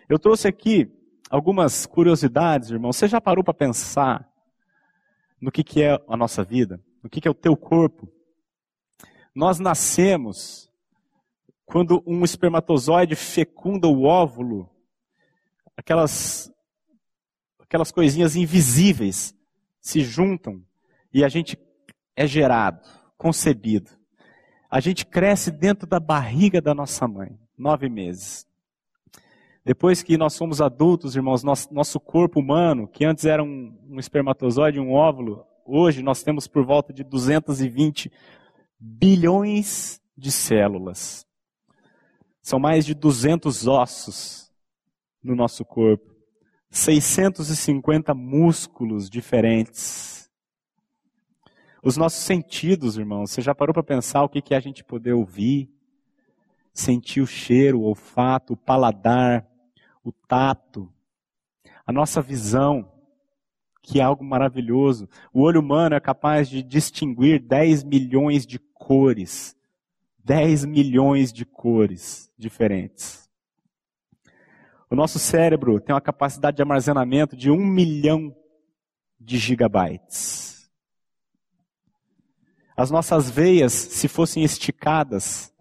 [0.08, 0.90] Eu trouxe aqui
[1.30, 2.92] algumas curiosidades, irmão.
[2.92, 4.28] Você já parou para pensar
[5.40, 6.82] no que, que é a nossa vida?
[7.08, 8.08] Que, que é o teu corpo?
[9.34, 10.70] Nós nascemos
[11.64, 14.68] quando um espermatozoide fecunda o óvulo
[15.80, 16.52] aquelas,
[17.58, 19.34] aquelas coisinhas invisíveis
[19.80, 20.62] se juntam
[21.12, 21.58] e a gente
[22.14, 22.86] é gerado,
[23.16, 23.90] concebido.
[24.70, 28.46] A gente cresce dentro da barriga da nossa mãe, nove meses.
[29.64, 33.98] Depois que nós somos adultos, irmãos, nosso, nosso corpo humano, que antes era um, um
[33.98, 38.11] espermatozoide, um óvulo, hoje nós temos por volta de 220
[38.78, 41.26] bilhões de células.
[42.42, 44.50] São mais de 200 ossos
[45.22, 46.11] no nosso corpo.
[46.70, 50.30] 650 músculos diferentes.
[51.83, 55.12] Os nossos sentidos, irmãos, você já parou para pensar o que é a gente poder
[55.12, 55.70] ouvir,
[56.72, 59.46] sentir o cheiro, o olfato, o paladar,
[60.04, 60.92] o tato,
[61.87, 62.90] a nossa visão,
[63.82, 65.08] que é algo maravilhoso.
[65.32, 69.56] O olho humano é capaz de distinguir 10 milhões de cores
[70.24, 73.28] 10 milhões de cores diferentes.
[74.88, 78.34] O nosso cérebro tem uma capacidade de armazenamento de 1 milhão
[79.18, 80.70] de gigabytes.
[82.76, 85.52] As nossas veias, se fossem esticadas,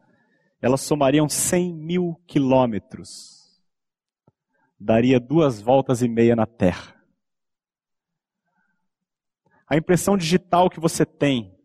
[0.62, 3.60] elas somariam 100 mil quilômetros.
[4.80, 6.96] Daria duas voltas e meia na Terra.
[9.70, 11.56] A impressão digital que você tem,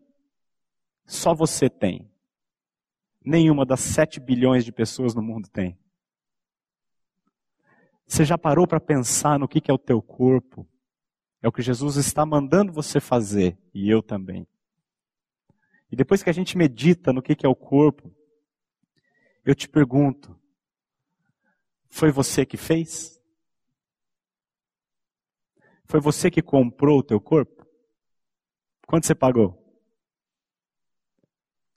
[1.07, 2.07] só você tem.
[3.23, 5.75] Nenhuma das 7 bilhões de pessoas no mundo tem.
[8.05, 10.67] Você já parou para pensar no que, é o teu corpo?
[11.41, 14.47] É o que Jesus está mandando você fazer, e eu também.
[15.91, 18.13] E depois que a gente medita no que é o corpo,
[19.43, 20.39] eu te pergunto:
[21.87, 23.19] foi você que fez?
[25.85, 27.54] Foi você que comprou o teu corpo?
[28.85, 29.61] Quanto você pagou?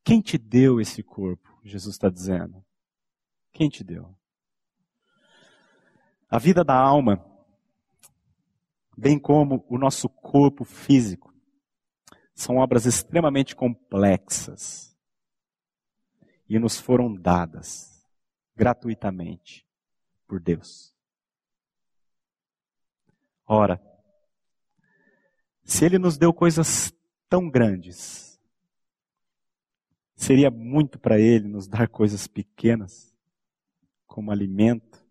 [0.05, 1.61] Quem te deu esse corpo?
[1.65, 2.65] Jesus está dizendo.
[3.53, 4.17] Quem te deu?
[6.31, 7.25] A vida da alma,
[8.97, 11.35] bem como o nosso corpo físico,
[12.35, 14.97] são obras extremamente complexas
[16.49, 18.07] e nos foram dadas
[18.55, 19.67] gratuitamente
[20.27, 20.95] por Deus.
[23.47, 23.81] Ora,
[25.65, 26.93] se Ele nos deu coisas
[27.29, 28.41] tão grandes,
[30.15, 33.15] seria muito para Ele nos dar coisas pequenas,
[34.07, 35.05] como alimento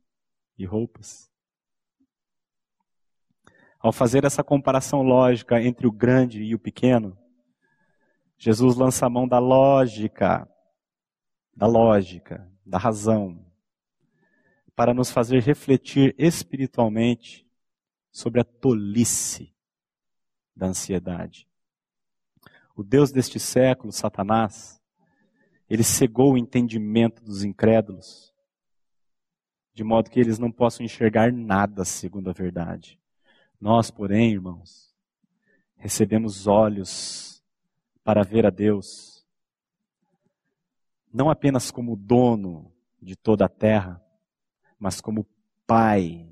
[0.58, 1.32] e roupas?
[3.80, 7.18] Ao fazer essa comparação lógica entre o grande e o pequeno,
[8.38, 10.48] Jesus lança a mão da lógica
[11.58, 13.44] da lógica, da razão,
[14.76, 17.50] para nos fazer refletir espiritualmente
[18.12, 19.52] sobre a tolice
[20.56, 21.48] da ansiedade.
[22.78, 24.80] O Deus deste século, Satanás,
[25.68, 28.32] ele cegou o entendimento dos incrédulos,
[29.74, 33.00] de modo que eles não possam enxergar nada segundo a verdade.
[33.60, 34.96] Nós, porém, irmãos,
[35.76, 37.44] recebemos olhos
[38.04, 39.26] para ver a Deus
[41.12, 44.00] não apenas como dono de toda a terra,
[44.78, 45.26] mas como
[45.66, 46.30] Pai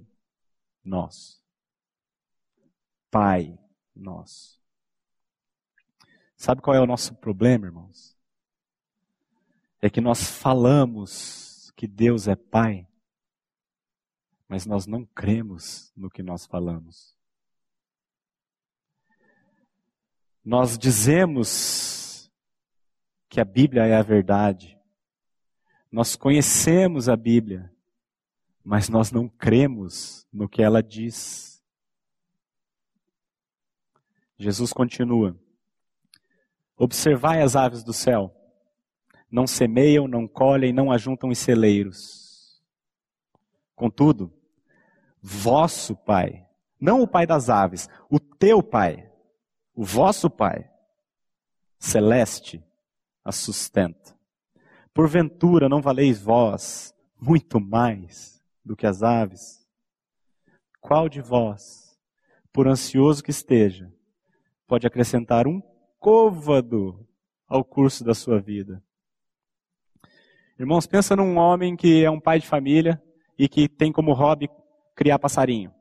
[0.84, 1.44] nosso.
[3.10, 3.58] Pai
[3.96, 4.64] nosso.
[6.46, 8.16] Sabe qual é o nosso problema, irmãos?
[9.82, 12.88] É que nós falamos que Deus é Pai,
[14.48, 17.18] mas nós não cremos no que nós falamos.
[20.44, 22.32] Nós dizemos
[23.28, 24.80] que a Bíblia é a verdade.
[25.92, 27.74] Nós conhecemos a Bíblia,
[28.64, 31.60] mas nós não cremos no que ela diz.
[34.38, 35.36] Jesus continua:
[36.78, 38.34] Observai as aves do céu.
[39.32, 42.62] Não semeiam, não colhem, não ajuntam em celeiros.
[43.76, 44.32] Contudo,
[45.22, 46.46] vosso Pai,
[46.80, 49.12] não o Pai das aves, o teu Pai,
[49.74, 50.70] o vosso Pai,
[51.80, 52.64] celeste,
[53.24, 54.16] a sustenta.
[54.94, 59.68] Porventura não valeis vós muito mais do que as aves?
[60.80, 62.00] Qual de vós,
[62.54, 63.92] por ansioso que esteja,
[64.68, 65.62] pode acrescentar um
[66.06, 67.04] côvado
[67.48, 68.80] ao curso da sua vida?
[70.60, 73.02] Irmãos, pensa num homem que é um pai de família
[73.39, 74.48] e que tem como hobby
[74.94, 75.74] criar passarinho.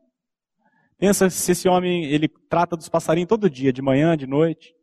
[0.97, 4.75] Pensa se esse homem ele trata dos passarinhos todo dia, de manhã, de noite.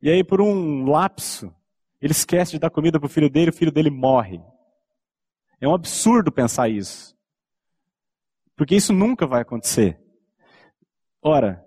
[0.00, 1.52] E aí por um lapso
[2.00, 4.40] ele esquece de dar comida para o filho dele, o filho dele morre.
[5.60, 7.18] É um absurdo pensar isso.
[8.54, 10.00] Porque isso nunca vai acontecer.
[11.20, 11.60] Ora,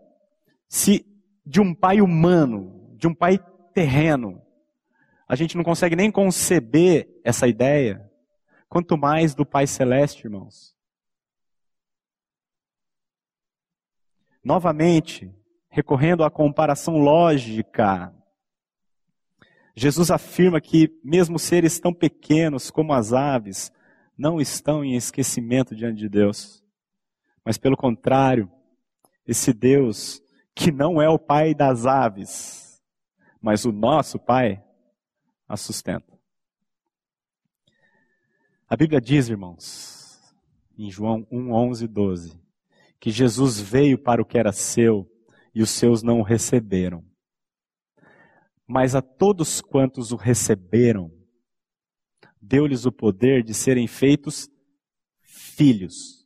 [0.70, 1.06] se
[1.46, 3.38] de um pai humano, de um pai
[3.74, 4.42] terreno,
[5.28, 8.10] a gente não consegue nem conceber essa ideia,
[8.70, 10.74] quanto mais do Pai Celeste, irmãos.
[14.42, 15.30] Novamente,
[15.70, 18.14] recorrendo à comparação lógica
[19.76, 23.70] Jesus afirma que mesmo seres tão pequenos como as aves
[24.18, 26.64] não estão em esquecimento diante de Deus.
[27.43, 28.49] Mas pelo contrário,
[29.28, 30.22] esse Deus
[30.56, 32.62] que não é o pai das aves,
[33.44, 34.64] mas o nosso pai,
[35.46, 36.18] a sustenta.
[38.70, 40.34] A Bíblia diz, irmãos,
[40.78, 42.41] em João 1, 11 e 12,
[43.02, 45.12] que Jesus veio para o que era seu
[45.54, 47.06] e os seus não o receberam.
[48.66, 51.12] Mas a todos quantos o receberam,
[52.41, 54.50] deu-lhes o poder de serem feitos
[55.22, 56.26] filhos.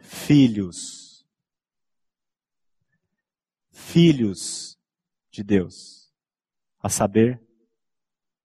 [0.00, 1.24] Filhos.
[3.70, 4.79] Filhos
[5.30, 6.12] de Deus.
[6.82, 7.40] A saber,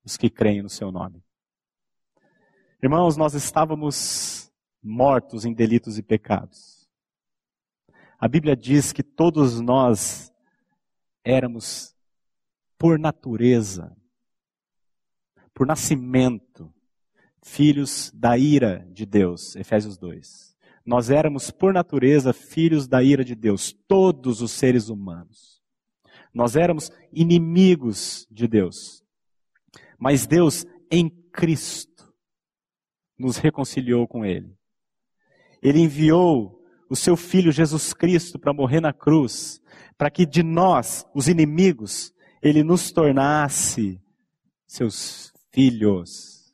[0.04, 1.24] os que creem no seu nome.
[2.82, 6.88] Irmãos, nós estávamos mortos em delitos e pecados.
[8.20, 10.32] A Bíblia diz que todos nós
[11.24, 11.96] éramos,
[12.78, 13.96] por natureza,
[15.54, 16.72] por nascimento,
[17.44, 19.56] filhos da ira de Deus.
[19.56, 20.56] Efésios 2.
[20.86, 25.55] Nós éramos, por natureza, filhos da ira de Deus, todos os seres humanos.
[26.36, 29.02] Nós éramos inimigos de Deus.
[29.98, 32.14] Mas Deus, em Cristo,
[33.18, 34.54] nos reconciliou com Ele.
[35.64, 39.62] Ele enviou o seu Filho Jesus Cristo para morrer na cruz,
[39.98, 44.02] para que de nós, os inimigos, Ele nos tornasse
[44.68, 46.54] seus filhos.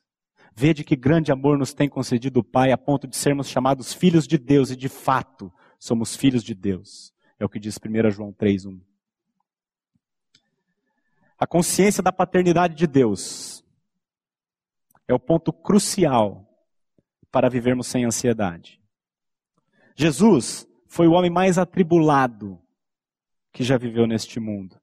[0.54, 4.28] Vede que grande amor nos tem concedido o Pai, a ponto de sermos chamados filhos
[4.28, 7.12] de Deus, e de fato somos filhos de Deus.
[7.36, 8.91] É o que diz 1 João 3,1.
[11.42, 13.64] A consciência da paternidade de Deus
[15.08, 16.48] é o ponto crucial
[17.32, 18.80] para vivermos sem ansiedade.
[19.96, 22.62] Jesus foi o homem mais atribulado
[23.52, 24.80] que já viveu neste mundo.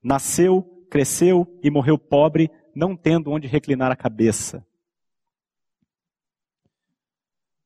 [0.00, 4.64] Nasceu, cresceu e morreu pobre, não tendo onde reclinar a cabeça.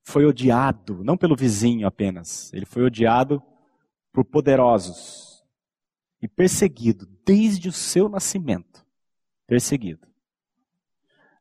[0.02, 3.42] Foi odiado, não pelo vizinho apenas, ele foi odiado
[4.14, 5.23] por poderosos
[6.24, 8.82] e perseguido desde o seu nascimento.
[9.46, 10.08] Perseguido.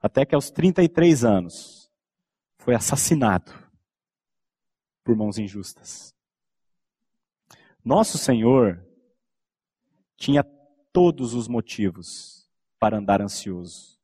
[0.02, 1.90] Até que aos 33 anos
[2.58, 3.54] foi assassinado
[5.02, 6.14] por mãos injustas.
[7.82, 8.86] Nosso Senhor
[10.18, 10.44] tinha
[10.92, 12.46] todos os motivos
[12.78, 13.98] para andar ansioso,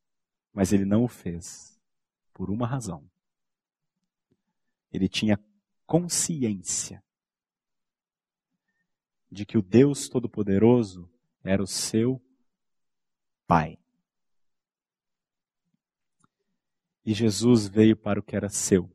[0.50, 1.78] mas ele não o fez
[2.32, 3.04] por uma razão.
[4.90, 5.38] Ele tinha
[5.86, 7.04] consciência
[9.30, 11.08] de que o Deus Todo-Poderoso
[11.42, 12.20] era o seu
[13.46, 13.78] Pai.
[17.04, 18.90] E Jesus veio para o que era seu.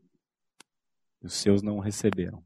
[1.21, 2.45] E os seus não o receberam.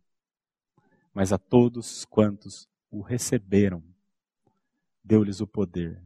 [1.14, 3.84] Mas a todos quantos o receberam,
[5.04, 6.02] deu-lhes o poder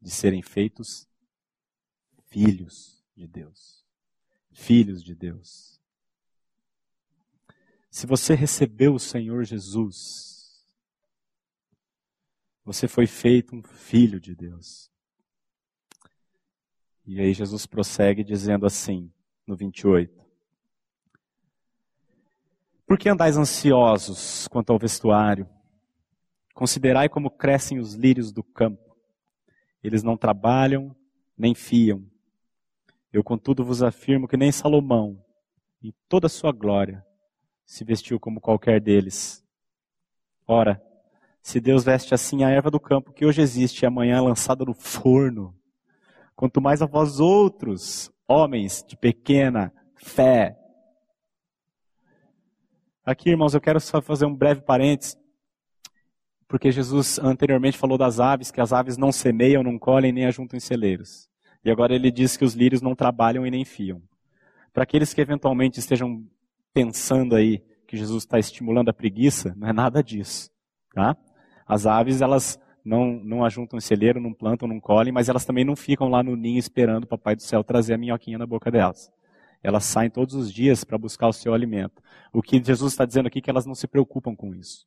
[0.00, 1.08] de serem feitos
[2.26, 3.84] filhos de Deus.
[4.50, 5.80] Filhos de Deus.
[7.90, 10.33] Se você recebeu o Senhor Jesus,
[12.64, 14.90] você foi feito um filho de Deus.
[17.06, 19.12] E aí Jesus prossegue dizendo assim,
[19.46, 20.24] no 28.
[22.86, 25.48] Por que andais ansiosos quanto ao vestuário?
[26.54, 28.96] Considerai como crescem os lírios do campo.
[29.82, 30.96] Eles não trabalham,
[31.36, 32.06] nem fiam.
[33.12, 35.22] Eu, contudo, vos afirmo que nem Salomão,
[35.82, 37.04] em toda a sua glória,
[37.66, 39.44] se vestiu como qualquer deles.
[40.46, 40.82] Ora,
[41.44, 44.64] se Deus veste assim a erva do campo que hoje existe e amanhã é lançada
[44.64, 45.54] no forno,
[46.34, 50.56] quanto mais a vós outros, homens de pequena fé.
[53.04, 55.18] Aqui, irmãos, eu quero só fazer um breve parênteses,
[56.48, 60.56] porque Jesus anteriormente falou das aves, que as aves não semeiam, não colhem, nem ajuntam
[60.56, 61.28] em celeiros.
[61.62, 64.02] E agora ele diz que os lírios não trabalham e nem fiam.
[64.72, 66.26] Para aqueles que eventualmente estejam
[66.72, 70.50] pensando aí que Jesus está estimulando a preguiça, não é nada disso.
[70.94, 71.14] Tá?
[71.66, 75.74] As aves, elas não, não ajuntam celeiro, não plantam, não colhem, mas elas também não
[75.74, 79.10] ficam lá no ninho esperando o Papai do Céu trazer a minhoquinha na boca delas.
[79.62, 82.02] Elas saem todos os dias para buscar o seu alimento.
[82.32, 84.86] O que Jesus está dizendo aqui é que elas não se preocupam com isso.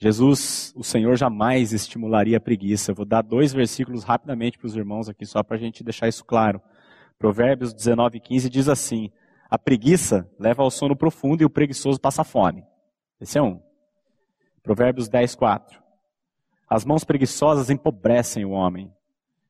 [0.00, 2.90] Jesus, o Senhor, jamais estimularia a preguiça.
[2.90, 6.08] Eu vou dar dois versículos rapidamente para os irmãos aqui, só para a gente deixar
[6.08, 6.60] isso claro.
[7.16, 9.10] Provérbios 19, 15 diz assim:
[9.48, 12.64] A preguiça leva ao sono profundo e o preguiçoso passa fome.
[13.20, 13.60] Esse é um.
[14.68, 15.82] Provérbios 10, 4.
[16.68, 18.92] As mãos preguiçosas empobrecem o homem,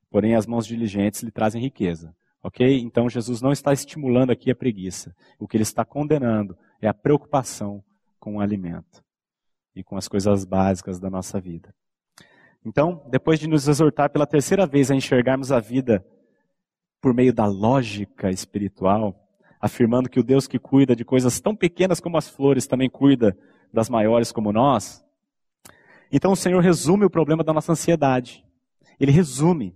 [0.09, 2.15] porém as mãos diligentes lhe trazem riqueza.
[2.41, 2.79] Ok?
[2.79, 5.13] Então Jesus não está estimulando aqui a preguiça.
[5.37, 7.83] O que ele está condenando é a preocupação
[8.17, 9.03] com o alimento
[9.75, 11.75] e com as coisas básicas da nossa vida.
[12.65, 16.01] Então, depois de nos exortar pela terceira vez a enxergarmos a vida
[17.01, 19.13] por meio da lógica espiritual,
[19.59, 23.37] afirmando que o Deus que cuida de coisas tão pequenas como as flores também cuida
[23.73, 25.05] das maiores como nós,
[26.11, 28.45] então o Senhor resume o problema da nossa ansiedade.
[28.99, 29.75] Ele resume,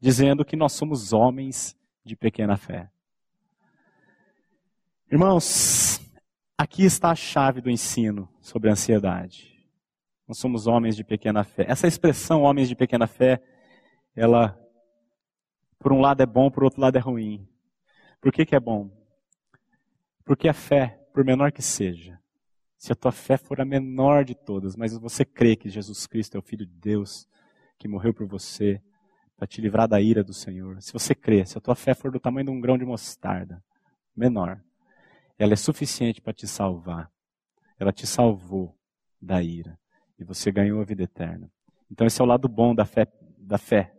[0.00, 2.90] dizendo que nós somos homens de pequena fé.
[5.10, 6.00] Irmãos,
[6.56, 9.58] aqui está a chave do ensino sobre a ansiedade.
[10.26, 11.64] Nós somos homens de pequena fé.
[11.66, 13.42] Essa expressão, homens de pequena fé,
[14.14, 14.58] ela,
[15.78, 17.48] por um lado é bom, por outro lado é ruim.
[18.20, 18.90] Por que, que é bom?
[20.24, 22.20] Porque a fé, por menor que seja,
[22.78, 26.36] se a tua fé for a menor de todas, mas você crê que Jesus Cristo
[26.36, 27.28] é o Filho de Deus,
[27.76, 28.80] que morreu por você,
[29.36, 30.80] para te livrar da ira do Senhor.
[30.80, 33.62] Se você crê, se a tua fé for do tamanho de um grão de mostarda,
[34.16, 34.62] menor,
[35.36, 37.10] ela é suficiente para te salvar.
[37.78, 38.76] Ela te salvou
[39.20, 39.78] da ira
[40.18, 41.50] e você ganhou a vida eterna.
[41.90, 43.06] Então esse é o lado bom da fé,
[43.38, 43.92] da fé.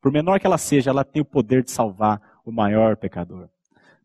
[0.00, 3.48] Por menor que ela seja, ela tem o poder de salvar o maior pecador.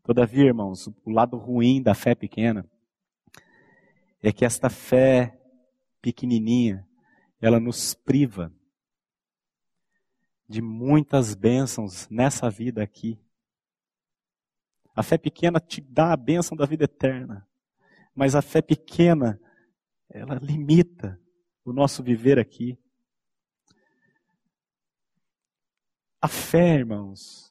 [0.02, 2.64] Todavia, irmãos, o lado ruim da fé pequena
[4.22, 5.38] é que esta fé
[6.00, 6.86] pequenininha,
[7.40, 8.52] ela nos priva
[10.48, 13.18] de muitas bênçãos nessa vida aqui.
[14.94, 17.48] A fé pequena te dá a bênção da vida eterna,
[18.14, 19.40] mas a fé pequena,
[20.08, 21.20] ela limita
[21.64, 22.78] o nosso viver aqui.
[26.20, 27.49] A fé, irmãos,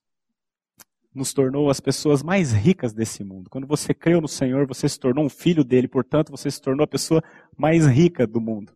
[1.14, 3.50] nos tornou as pessoas mais ricas desse mundo.
[3.50, 6.84] Quando você creu no Senhor, você se tornou um filho dele, portanto, você se tornou
[6.84, 7.24] a pessoa
[7.58, 8.74] mais rica do mundo.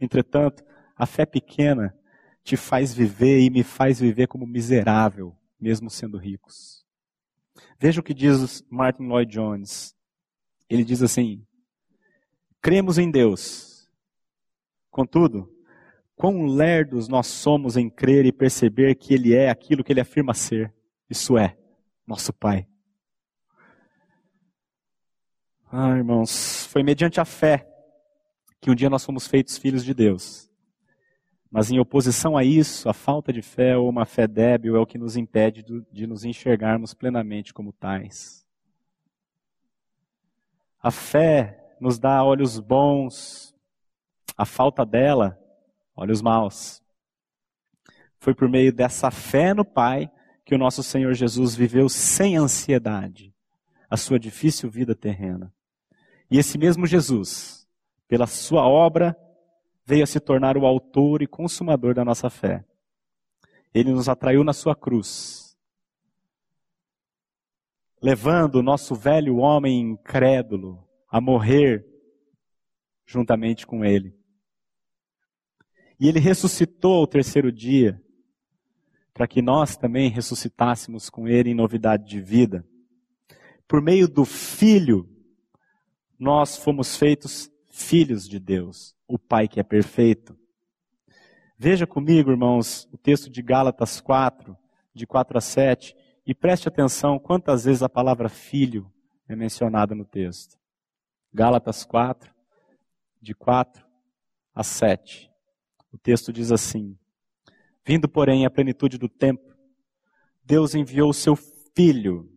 [0.00, 0.64] Entretanto,
[0.96, 1.94] a fé pequena
[2.42, 6.84] te faz viver e me faz viver como miserável, mesmo sendo ricos.
[7.78, 9.94] Veja o que diz Martin Lloyd Jones.
[10.68, 11.44] Ele diz assim:
[12.60, 13.88] cremos em Deus.
[14.90, 15.52] Contudo,
[16.16, 20.34] quão lerdos nós somos em crer e perceber que Ele é aquilo que Ele afirma
[20.34, 20.72] ser.
[21.08, 21.56] Isso é,
[22.06, 22.68] nosso Pai.
[25.70, 27.66] Ah, irmãos, foi mediante a fé
[28.60, 30.50] que um dia nós fomos feitos filhos de Deus.
[31.50, 34.86] Mas em oposição a isso, a falta de fé ou uma fé débil é o
[34.86, 38.46] que nos impede de nos enxergarmos plenamente como tais.
[40.80, 43.54] A fé nos dá olhos bons,
[44.36, 45.38] a falta dela,
[45.96, 46.82] olhos maus.
[48.18, 50.10] Foi por meio dessa fé no Pai
[50.48, 53.34] que o nosso Senhor Jesus viveu sem ansiedade
[53.90, 55.52] a sua difícil vida terrena.
[56.30, 57.68] E esse mesmo Jesus,
[58.08, 59.14] pela sua obra,
[59.84, 62.64] veio a se tornar o autor e consumador da nossa fé.
[63.74, 65.54] Ele nos atraiu na sua cruz,
[68.00, 71.86] levando o nosso velho homem incrédulo a morrer
[73.04, 74.18] juntamente com ele.
[76.00, 78.02] E ele ressuscitou ao terceiro dia,
[79.18, 82.64] para que nós também ressuscitássemos com Ele em novidade de vida.
[83.66, 85.10] Por meio do Filho,
[86.16, 90.38] nós fomos feitos filhos de Deus, o Pai que é perfeito.
[91.58, 94.56] Veja comigo, irmãos, o texto de Gálatas 4,
[94.94, 98.88] de 4 a 7, e preste atenção quantas vezes a palavra filho
[99.28, 100.56] é mencionada no texto.
[101.34, 102.32] Gálatas 4,
[103.20, 103.84] de 4
[104.54, 105.28] a 7.
[105.92, 106.96] O texto diz assim:
[107.88, 109.50] Vindo, porém, à plenitude do tempo,
[110.44, 111.34] Deus enviou o seu
[111.74, 112.28] filho,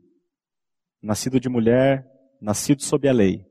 [1.04, 2.08] nascido de mulher,
[2.40, 3.46] nascido sob a lei,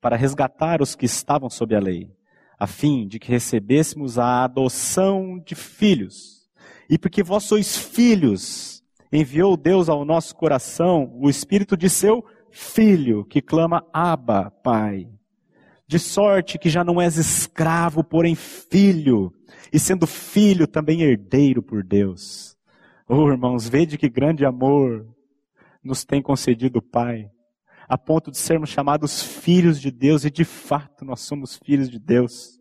[0.00, 2.08] para resgatar os que estavam sob a lei,
[2.56, 6.48] a fim de que recebêssemos a adoção de filhos.
[6.88, 8.80] E porque vós sois filhos,
[9.12, 15.08] enviou Deus ao nosso coração o espírito de seu filho, que clama: Abba, Pai.
[15.88, 19.34] De sorte que já não és escravo, porém filho
[19.72, 22.56] e sendo filho também herdeiro por Deus.
[23.08, 25.06] Oh, irmãos, vede que grande amor
[25.82, 27.30] nos tem concedido o Pai,
[27.88, 31.98] a ponto de sermos chamados filhos de Deus, e de fato nós somos filhos de
[31.98, 32.60] Deus.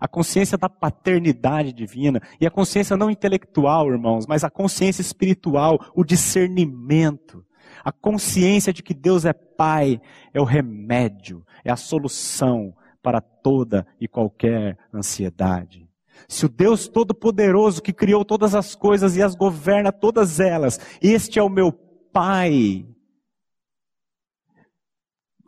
[0.00, 5.78] A consciência da paternidade divina, e a consciência não intelectual, irmãos, mas a consciência espiritual,
[5.94, 7.44] o discernimento,
[7.84, 10.00] a consciência de que Deus é Pai,
[10.32, 15.87] é o remédio, é a solução para toda e qualquer ansiedade.
[16.26, 21.38] Se o Deus Todo-Poderoso que criou todas as coisas e as governa todas elas, este
[21.38, 21.72] é o meu
[22.10, 22.88] Pai,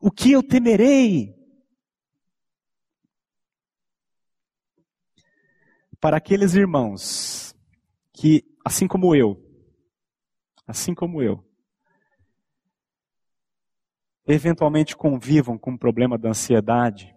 [0.00, 1.34] o que eu temerei?
[6.00, 7.54] Para aqueles irmãos
[8.12, 9.38] que, assim como eu,
[10.66, 11.44] assim como eu,
[14.26, 17.14] eventualmente convivam com o problema da ansiedade,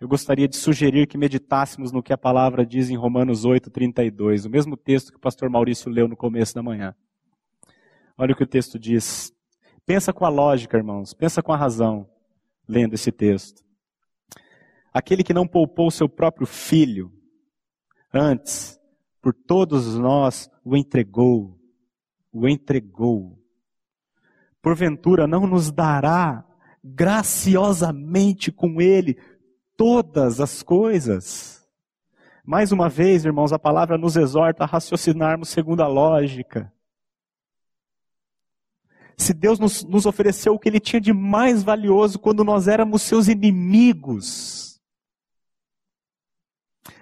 [0.00, 4.44] eu gostaria de sugerir que meditássemos no que a palavra diz em Romanos 8, 32,
[4.44, 6.94] o mesmo texto que o pastor Maurício leu no começo da manhã.
[8.16, 9.32] Olha o que o texto diz.
[9.84, 12.08] Pensa com a lógica, irmãos, pensa com a razão,
[12.68, 13.64] lendo esse texto.
[14.92, 17.12] Aquele que não poupou seu próprio filho,
[18.14, 18.78] antes,
[19.20, 21.58] por todos nós, o entregou,
[22.32, 23.36] o entregou.
[24.62, 26.44] Porventura não nos dará
[26.84, 29.18] graciosamente com ele
[29.78, 31.64] todas as coisas.
[32.44, 36.72] Mais uma vez, irmãos, a palavra nos exorta a raciocinarmos segundo a lógica.
[39.16, 43.02] Se Deus nos, nos, ofereceu o que Ele tinha de mais valioso quando nós éramos
[43.02, 44.80] seus inimigos,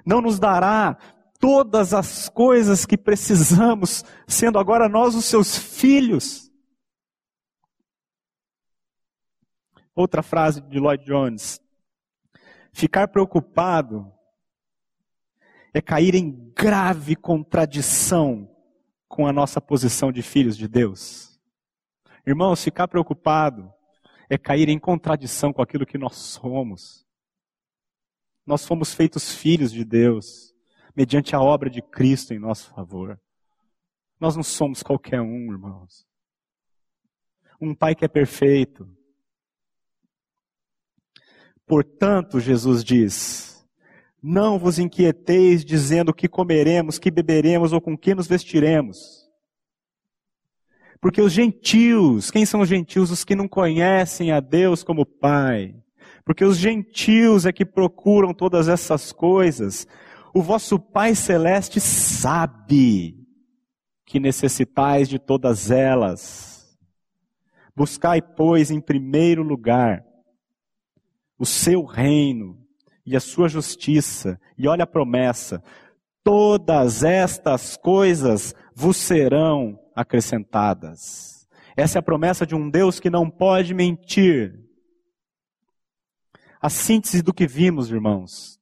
[0.05, 0.99] não nos dará
[1.39, 6.51] todas as coisas que precisamos, sendo agora nós os seus filhos.
[9.95, 11.61] Outra frase de Lloyd Jones:
[12.77, 14.13] Ficar preocupado
[15.73, 18.55] é cair em grave contradição
[19.09, 21.41] com a nossa posição de filhos de Deus.
[22.27, 23.73] Irmãos, ficar preocupado
[24.29, 27.07] é cair em contradição com aquilo que nós somos.
[28.45, 30.55] Nós fomos feitos filhos de Deus,
[30.95, 33.19] mediante a obra de Cristo em nosso favor.
[34.21, 36.07] Nós não somos qualquer um, irmãos.
[37.59, 38.87] Um pai que é perfeito,
[41.67, 43.67] Portanto, Jesus diz:
[44.23, 49.27] Não vos inquieteis dizendo que comeremos, que beberemos ou com que nos vestiremos.
[51.01, 53.11] Porque os gentios, quem são os gentios?
[53.11, 55.75] Os que não conhecem a Deus como Pai.
[56.25, 59.87] Porque os gentios é que procuram todas essas coisas.
[60.33, 63.17] O vosso Pai Celeste sabe
[64.05, 66.77] que necessitais de todas elas.
[67.75, 70.06] Buscai, pois, em primeiro lugar
[71.39, 72.59] o seu reino
[73.05, 74.41] e a sua justiça.
[74.57, 75.63] E olha a promessa:
[76.23, 81.47] todas estas coisas vos serão acrescentadas.
[81.77, 84.59] Essa é a promessa de um Deus que não pode mentir.
[86.61, 88.59] A síntese do que vimos, irmãos,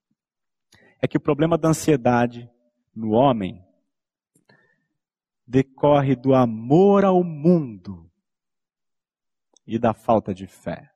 [1.01, 2.51] é que o problema da ansiedade
[2.95, 3.65] no homem
[5.47, 8.11] decorre do amor ao mundo
[9.67, 10.91] e da falta de fé.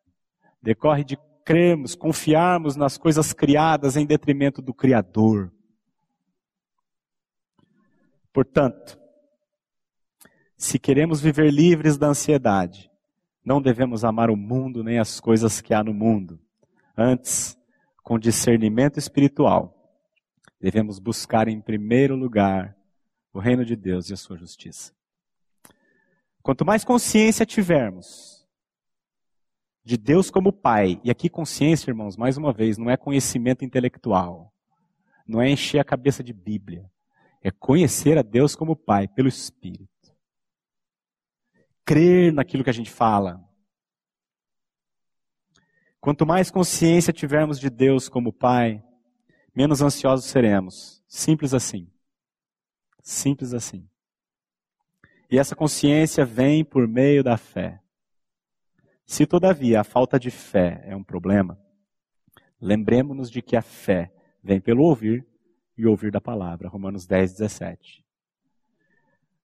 [0.61, 1.17] Decorre de
[1.49, 5.51] crermos, confiarmos nas coisas criadas em detrimento do Criador.
[8.31, 9.01] Portanto,
[10.59, 12.91] se queremos viver livres da ansiedade,
[13.43, 16.39] não devemos amar o mundo nem as coisas que há no mundo.
[16.95, 17.57] Antes,
[18.05, 19.75] com discernimento espiritual,
[20.61, 22.77] devemos buscar em primeiro lugar
[23.33, 24.93] o reino de Deus e a sua justiça.
[26.43, 28.38] Quanto mais consciência tivermos
[29.89, 31.01] de Deus como Pai.
[31.03, 34.53] E aqui consciência, irmãos, mais uma vez, não é conhecimento intelectual.
[35.27, 36.85] Não é encher a cabeça de Bíblia.
[37.41, 39.89] É conhecer a Deus como Pai, pelo Espírito.
[41.87, 43.43] Crer naquilo que a gente fala.
[45.99, 48.85] Quanto mais consciência tivermos de Deus como Pai,
[49.57, 51.03] menos ansiosos seremos.
[51.09, 51.91] Simples assim.
[53.03, 53.89] Simples assim.
[55.31, 57.81] E essa consciência vem por meio da fé.
[59.09, 61.59] Se, todavia, a falta de fé é um problema,
[62.61, 64.13] lembremos-nos de que a fé
[64.45, 65.27] vem pelo ouvir
[65.79, 66.69] e ouvir da palavra.
[66.69, 68.05] Romanos 10, 17.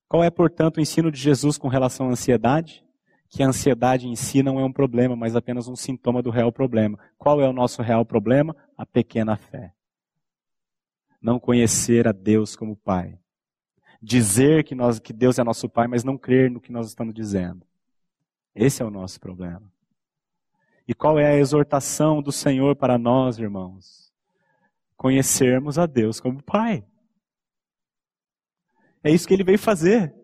[0.07, 2.85] Qual é, portanto, o ensino de Jesus com relação à ansiedade?
[3.31, 6.53] Que a ansiedade em si não é um problema, mas apenas um sintoma do real
[6.53, 6.99] problema.
[7.17, 8.55] Qual é o nosso real problema?
[8.77, 9.73] A pequena fé.
[11.23, 13.19] Não conhecer a Deus como Pai.
[14.03, 17.15] Dizer que, nós, que Deus é nosso Pai, mas não crer no que nós estamos
[17.15, 17.67] dizendo.
[18.55, 19.73] Esse é o nosso problema.
[20.87, 24.13] E qual é a exortação do Senhor para nós, irmãos?
[24.97, 26.85] Conhecermos a Deus como Pai.
[29.03, 30.15] É isso que ele veio fazer.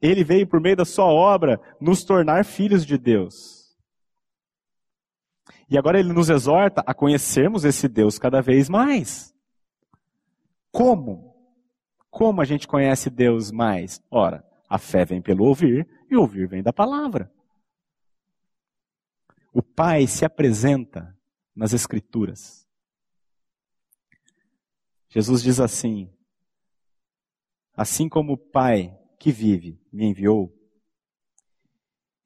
[0.00, 3.62] Ele veio, por meio da sua obra, nos tornar filhos de Deus.
[5.68, 9.34] E agora ele nos exorta a conhecermos esse Deus cada vez mais.
[10.70, 11.34] Como?
[12.10, 14.02] Como a gente conhece Deus mais?
[14.10, 17.32] Ora, a fé vem pelo ouvir e ouvir vem da palavra.
[19.52, 21.18] O Pai se apresenta
[21.54, 22.68] nas Escrituras.
[25.08, 26.12] Jesus diz assim:
[27.74, 30.54] Assim como o Pai que vive me enviou,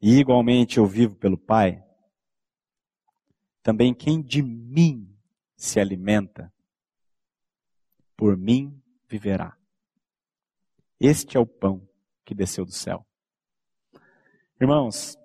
[0.00, 1.84] e igualmente eu vivo pelo Pai,
[3.62, 5.16] também quem de mim
[5.56, 6.52] se alimenta,
[8.16, 9.56] por mim viverá.
[10.98, 11.88] Este é o pão
[12.24, 13.06] que desceu do céu.
[14.60, 15.18] Irmãos,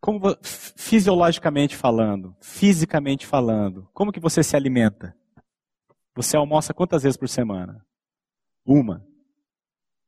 [0.00, 5.14] como fisiologicamente falando, fisicamente falando, como que você se alimenta?
[6.14, 7.84] Você almoça quantas vezes por semana?
[8.64, 9.06] Uma.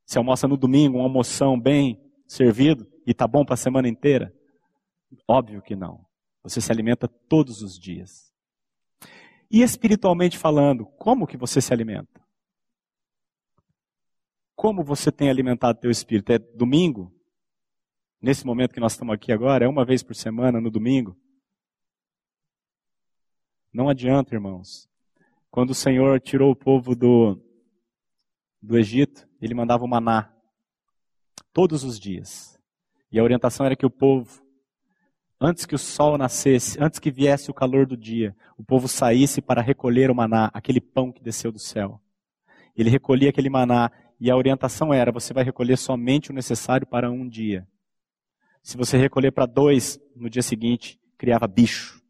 [0.06, 4.34] Você almoça no domingo, uma almoção bem servido e tá bom para a semana inteira?
[5.28, 6.04] Óbvio que não.
[6.42, 8.32] Você se alimenta todos os dias.
[9.50, 12.20] E espiritualmente falando, como que você se alimenta?
[14.56, 16.32] Como você tem alimentado teu espírito?
[16.32, 17.12] É domingo?
[18.20, 19.64] Nesse momento que nós estamos aqui agora?
[19.64, 21.16] É uma vez por semana, no domingo?
[23.72, 24.88] Não adianta, irmãos.
[25.50, 27.40] Quando o Senhor tirou o povo do,
[28.60, 30.30] do Egito, ele mandava o maná
[31.52, 32.60] todos os dias.
[33.10, 34.44] E a orientação era que o povo
[35.40, 39.40] antes que o sol nascesse, antes que viesse o calor do dia, o povo saísse
[39.40, 41.98] para recolher o maná, aquele pão que desceu do céu.
[42.76, 43.90] Ele recolhia aquele maná
[44.20, 47.66] e a orientação era: você vai recolher somente o necessário para um dia.
[48.62, 52.02] Se você recolher para dois, no dia seguinte, criava bicho.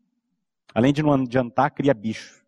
[0.74, 2.44] Além de não adiantar, cria bicho.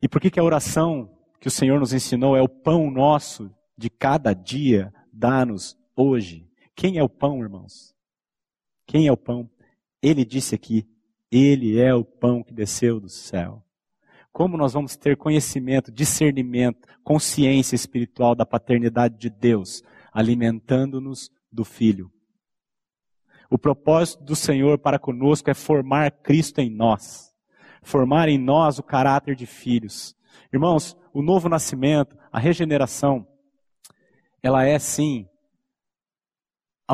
[0.00, 1.10] E por que, que a oração
[1.40, 6.48] que o Senhor nos ensinou é o pão nosso de cada dia, dá-nos hoje?
[6.74, 7.94] Quem é o pão, irmãos?
[8.86, 9.50] Quem é o pão?
[10.00, 10.86] Ele disse aqui:
[11.30, 13.64] Ele é o pão que desceu do céu.
[14.32, 19.82] Como nós vamos ter conhecimento, discernimento, consciência espiritual da paternidade de Deus,
[20.12, 22.12] alimentando-nos do Filho?
[23.50, 27.34] O propósito do Senhor para conosco é formar Cristo em nós,
[27.82, 30.14] formar em nós o caráter de filhos.
[30.52, 33.26] Irmãos, o novo nascimento, a regeneração,
[34.42, 35.26] ela é sim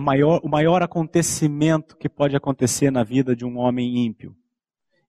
[0.00, 4.36] maior, o maior acontecimento que pode acontecer na vida de um homem ímpio.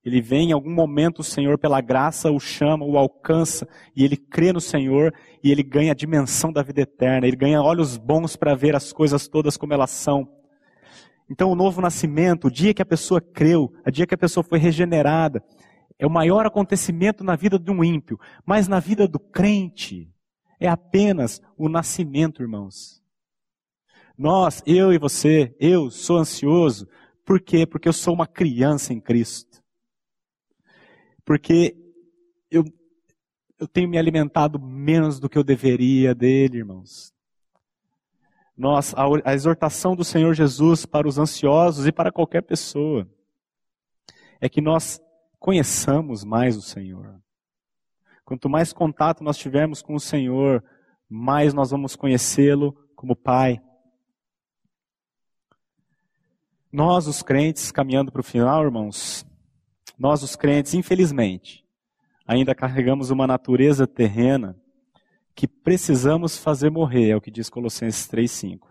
[0.04, 4.16] Ele vem em algum momento, o Senhor, pela graça, o chama, o alcança, e ele
[4.16, 8.36] crê no Senhor, e ele ganha a dimensão da vida eterna, ele ganha olhos bons
[8.36, 10.28] para ver as coisas todas como elas são.
[11.28, 14.44] Então, o novo nascimento, o dia que a pessoa creu, o dia que a pessoa
[14.44, 15.42] foi regenerada,
[15.98, 20.12] é o maior acontecimento na vida de um ímpio, mas na vida do crente,
[20.60, 23.02] é apenas o nascimento, irmãos.
[24.16, 26.88] Nós, eu e você, eu sou ansioso.
[27.24, 27.66] Por quê?
[27.66, 29.62] Porque eu sou uma criança em Cristo.
[31.24, 31.76] Porque
[32.50, 32.64] eu,
[33.58, 37.12] eu tenho me alimentado menos do que eu deveria dele, irmãos.
[38.56, 43.06] Nós, a, a exortação do Senhor Jesus para os ansiosos e para qualquer pessoa
[44.40, 45.00] é que nós
[45.38, 47.20] conheçamos mais o Senhor.
[48.24, 50.64] Quanto mais contato nós tivermos com o Senhor,
[51.08, 53.60] mais nós vamos conhecê-lo como Pai.
[56.72, 59.24] Nós, os crentes, caminhando para o final, irmãos,
[59.98, 61.64] nós, os crentes, infelizmente,
[62.26, 64.56] ainda carregamos uma natureza terrena
[65.36, 68.68] que precisamos fazer morrer, é o que diz Colossenses 3,5.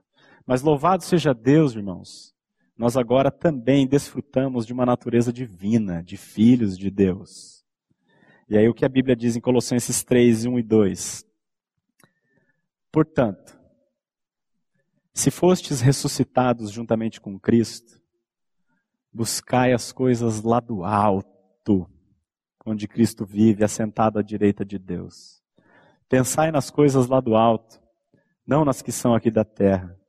[0.47, 2.33] Mas louvado seja Deus, irmãos,
[2.75, 7.63] nós agora também desfrutamos de uma natureza divina, de filhos de Deus.
[8.49, 11.25] E aí o que a Bíblia diz em Colossenses 3, 1 e 2.
[12.91, 13.59] Portanto,
[15.13, 18.01] se fostes ressuscitados juntamente com Cristo,
[19.13, 21.87] buscai as coisas lá do alto,
[22.65, 25.44] onde Cristo vive, assentado à direita de Deus.
[26.07, 27.81] Pensai nas coisas lá do alto,
[28.45, 29.99] não nas que são aqui da terra,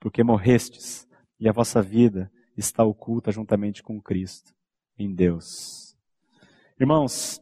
[0.00, 1.06] porque morrestes
[1.38, 4.54] e a vossa vida está oculta juntamente com Cristo
[4.98, 5.96] em Deus.
[6.80, 7.40] Irmãos,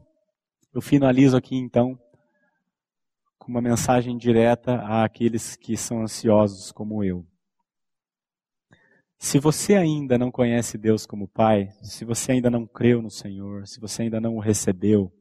[0.74, 1.98] eu finalizo aqui então
[3.38, 7.24] com uma mensagem direta àqueles que são ansiosos como eu.
[9.18, 13.66] Se você ainda não conhece Deus como Pai, se você ainda não creu no Senhor,
[13.66, 15.12] se você ainda não o recebeu,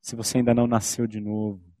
[0.00, 1.71] se você ainda não nasceu de novo,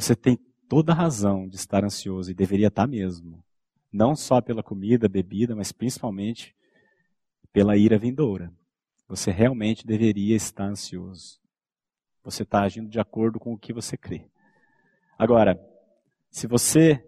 [0.00, 0.36] você tem
[0.66, 3.44] toda a razão de estar ansioso e deveria estar mesmo.
[3.92, 6.56] Não só pela comida, bebida, mas principalmente
[7.52, 8.50] pela ira vindoura.
[9.06, 11.38] Você realmente deveria estar ansioso.
[12.24, 14.30] Você está agindo de acordo com o que você crê.
[15.18, 15.60] Agora,
[16.30, 17.04] se você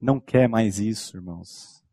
[0.00, 1.84] não quer mais isso, irmãos,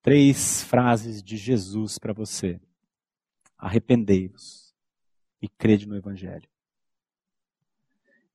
[0.00, 2.60] três frases de Jesus para você:
[3.58, 4.74] arrependei-vos
[5.40, 6.51] e crede no Evangelho.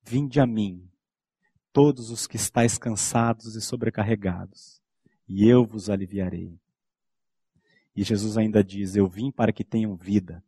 [0.09, 0.89] Vinde a mim,
[1.73, 4.81] todos os que estáis cansados e sobrecarregados,
[5.27, 6.57] e eu vos aliviarei.
[7.93, 10.41] E Jesus ainda diz: Eu vim para que tenham vida,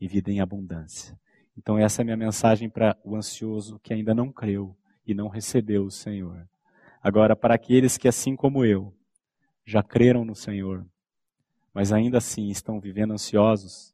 [0.00, 1.18] e vida em abundância.
[1.56, 5.26] Então, essa é a minha mensagem para o ansioso que ainda não creu e não
[5.26, 6.48] recebeu o Senhor.
[7.02, 8.94] Agora, para aqueles que, assim como eu,
[9.66, 10.86] já creram no Senhor,
[11.74, 13.92] mas ainda assim estão vivendo ansiosos,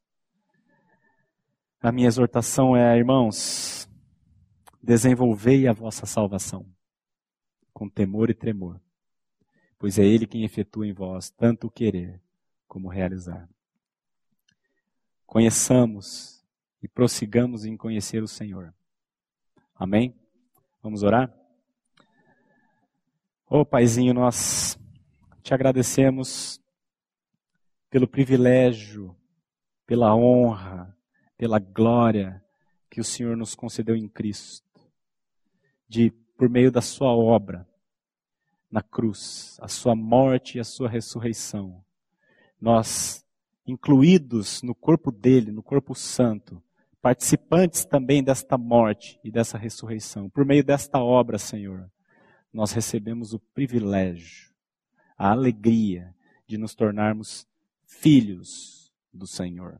[1.81, 3.84] a minha exortação é, irmãos,
[4.85, 6.63] Desenvolvei a vossa salvação
[7.73, 8.79] com temor e tremor,
[9.79, 12.21] pois é Ele quem efetua em vós tanto o querer
[12.67, 13.49] como realizar.
[15.25, 16.45] Conheçamos
[16.83, 18.75] e prossigamos em conhecer o Senhor.
[19.73, 20.15] Amém?
[20.83, 21.35] Vamos orar?
[23.49, 24.77] Ô oh, Paizinho, nós
[25.41, 26.61] te agradecemos
[27.89, 29.17] pelo privilégio,
[29.87, 30.95] pela honra,
[31.35, 32.39] pela glória
[32.87, 34.64] que o Senhor nos concedeu em Cristo
[35.95, 37.65] de por meio da sua obra
[38.69, 41.81] na cruz, a sua morte e a sua ressurreição,
[42.59, 43.25] nós
[43.65, 46.61] incluídos no corpo dele, no corpo santo,
[47.01, 51.89] participantes também desta morte e dessa ressurreição, por meio desta obra, Senhor,
[52.51, 54.51] nós recebemos o privilégio,
[55.17, 56.13] a alegria
[56.45, 57.47] de nos tornarmos
[57.85, 59.79] filhos do Senhor.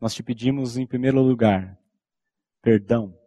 [0.00, 1.76] Nós te pedimos, em primeiro lugar,
[2.62, 3.18] perdão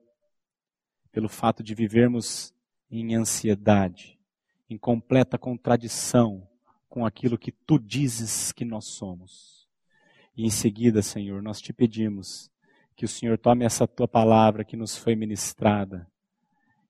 [1.18, 2.54] pelo fato de vivermos
[2.92, 4.20] em ansiedade,
[4.70, 6.48] em completa contradição
[6.88, 9.68] com aquilo que tu dizes que nós somos.
[10.36, 12.52] E em seguida, Senhor, nós te pedimos
[12.96, 16.08] que o Senhor tome essa tua palavra que nos foi ministrada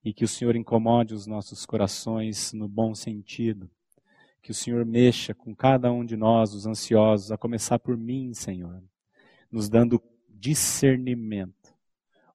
[0.03, 3.71] e que o Senhor incomode os nossos corações no bom sentido.
[4.41, 8.33] Que o Senhor mexa com cada um de nós, os ansiosos, a começar por mim,
[8.33, 8.83] Senhor,
[9.49, 11.73] nos dando discernimento,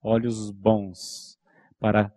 [0.03, 1.39] olhos bons,
[1.83, 2.15] para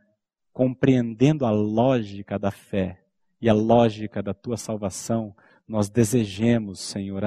[0.54, 3.02] compreendendo a lógica da fé
[3.42, 5.36] e a lógica da tua salvação,
[5.68, 7.24] nós desejemos, Senhor,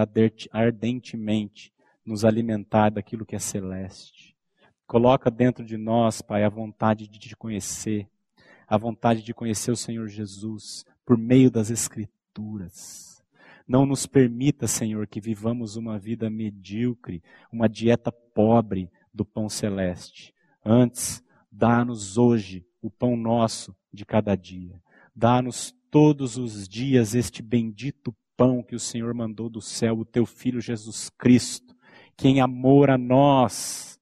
[0.53, 1.72] ardentemente
[2.07, 4.36] nos alimentar daquilo que é celeste.
[4.86, 8.09] Coloca dentro de nós, Pai, a vontade de te conhecer,
[8.68, 13.20] a vontade de conhecer o Senhor Jesus por meio das Escrituras.
[13.66, 17.20] Não nos permita, Senhor, que vivamos uma vida medíocre,
[17.53, 20.32] uma dieta pobre do pão celeste.
[20.64, 21.20] Antes,
[21.51, 24.80] dá-nos hoje o pão nosso de cada dia.
[25.14, 30.24] Dá-nos todos os dias este bendito pão que o Senhor mandou do céu, o teu
[30.24, 31.74] Filho Jesus Cristo,
[32.16, 33.99] que em amor a nós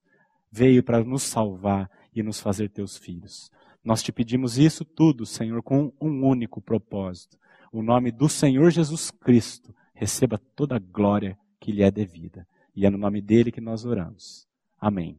[0.53, 3.51] veio para nos salvar e nos fazer teus filhos.
[3.83, 7.39] Nós te pedimos isso tudo, Senhor, com um único propósito.
[7.73, 12.47] O nome do Senhor Jesus Cristo receba toda a glória que lhe é devida.
[12.75, 14.47] E é no nome dele que nós oramos.
[14.79, 15.19] Amém.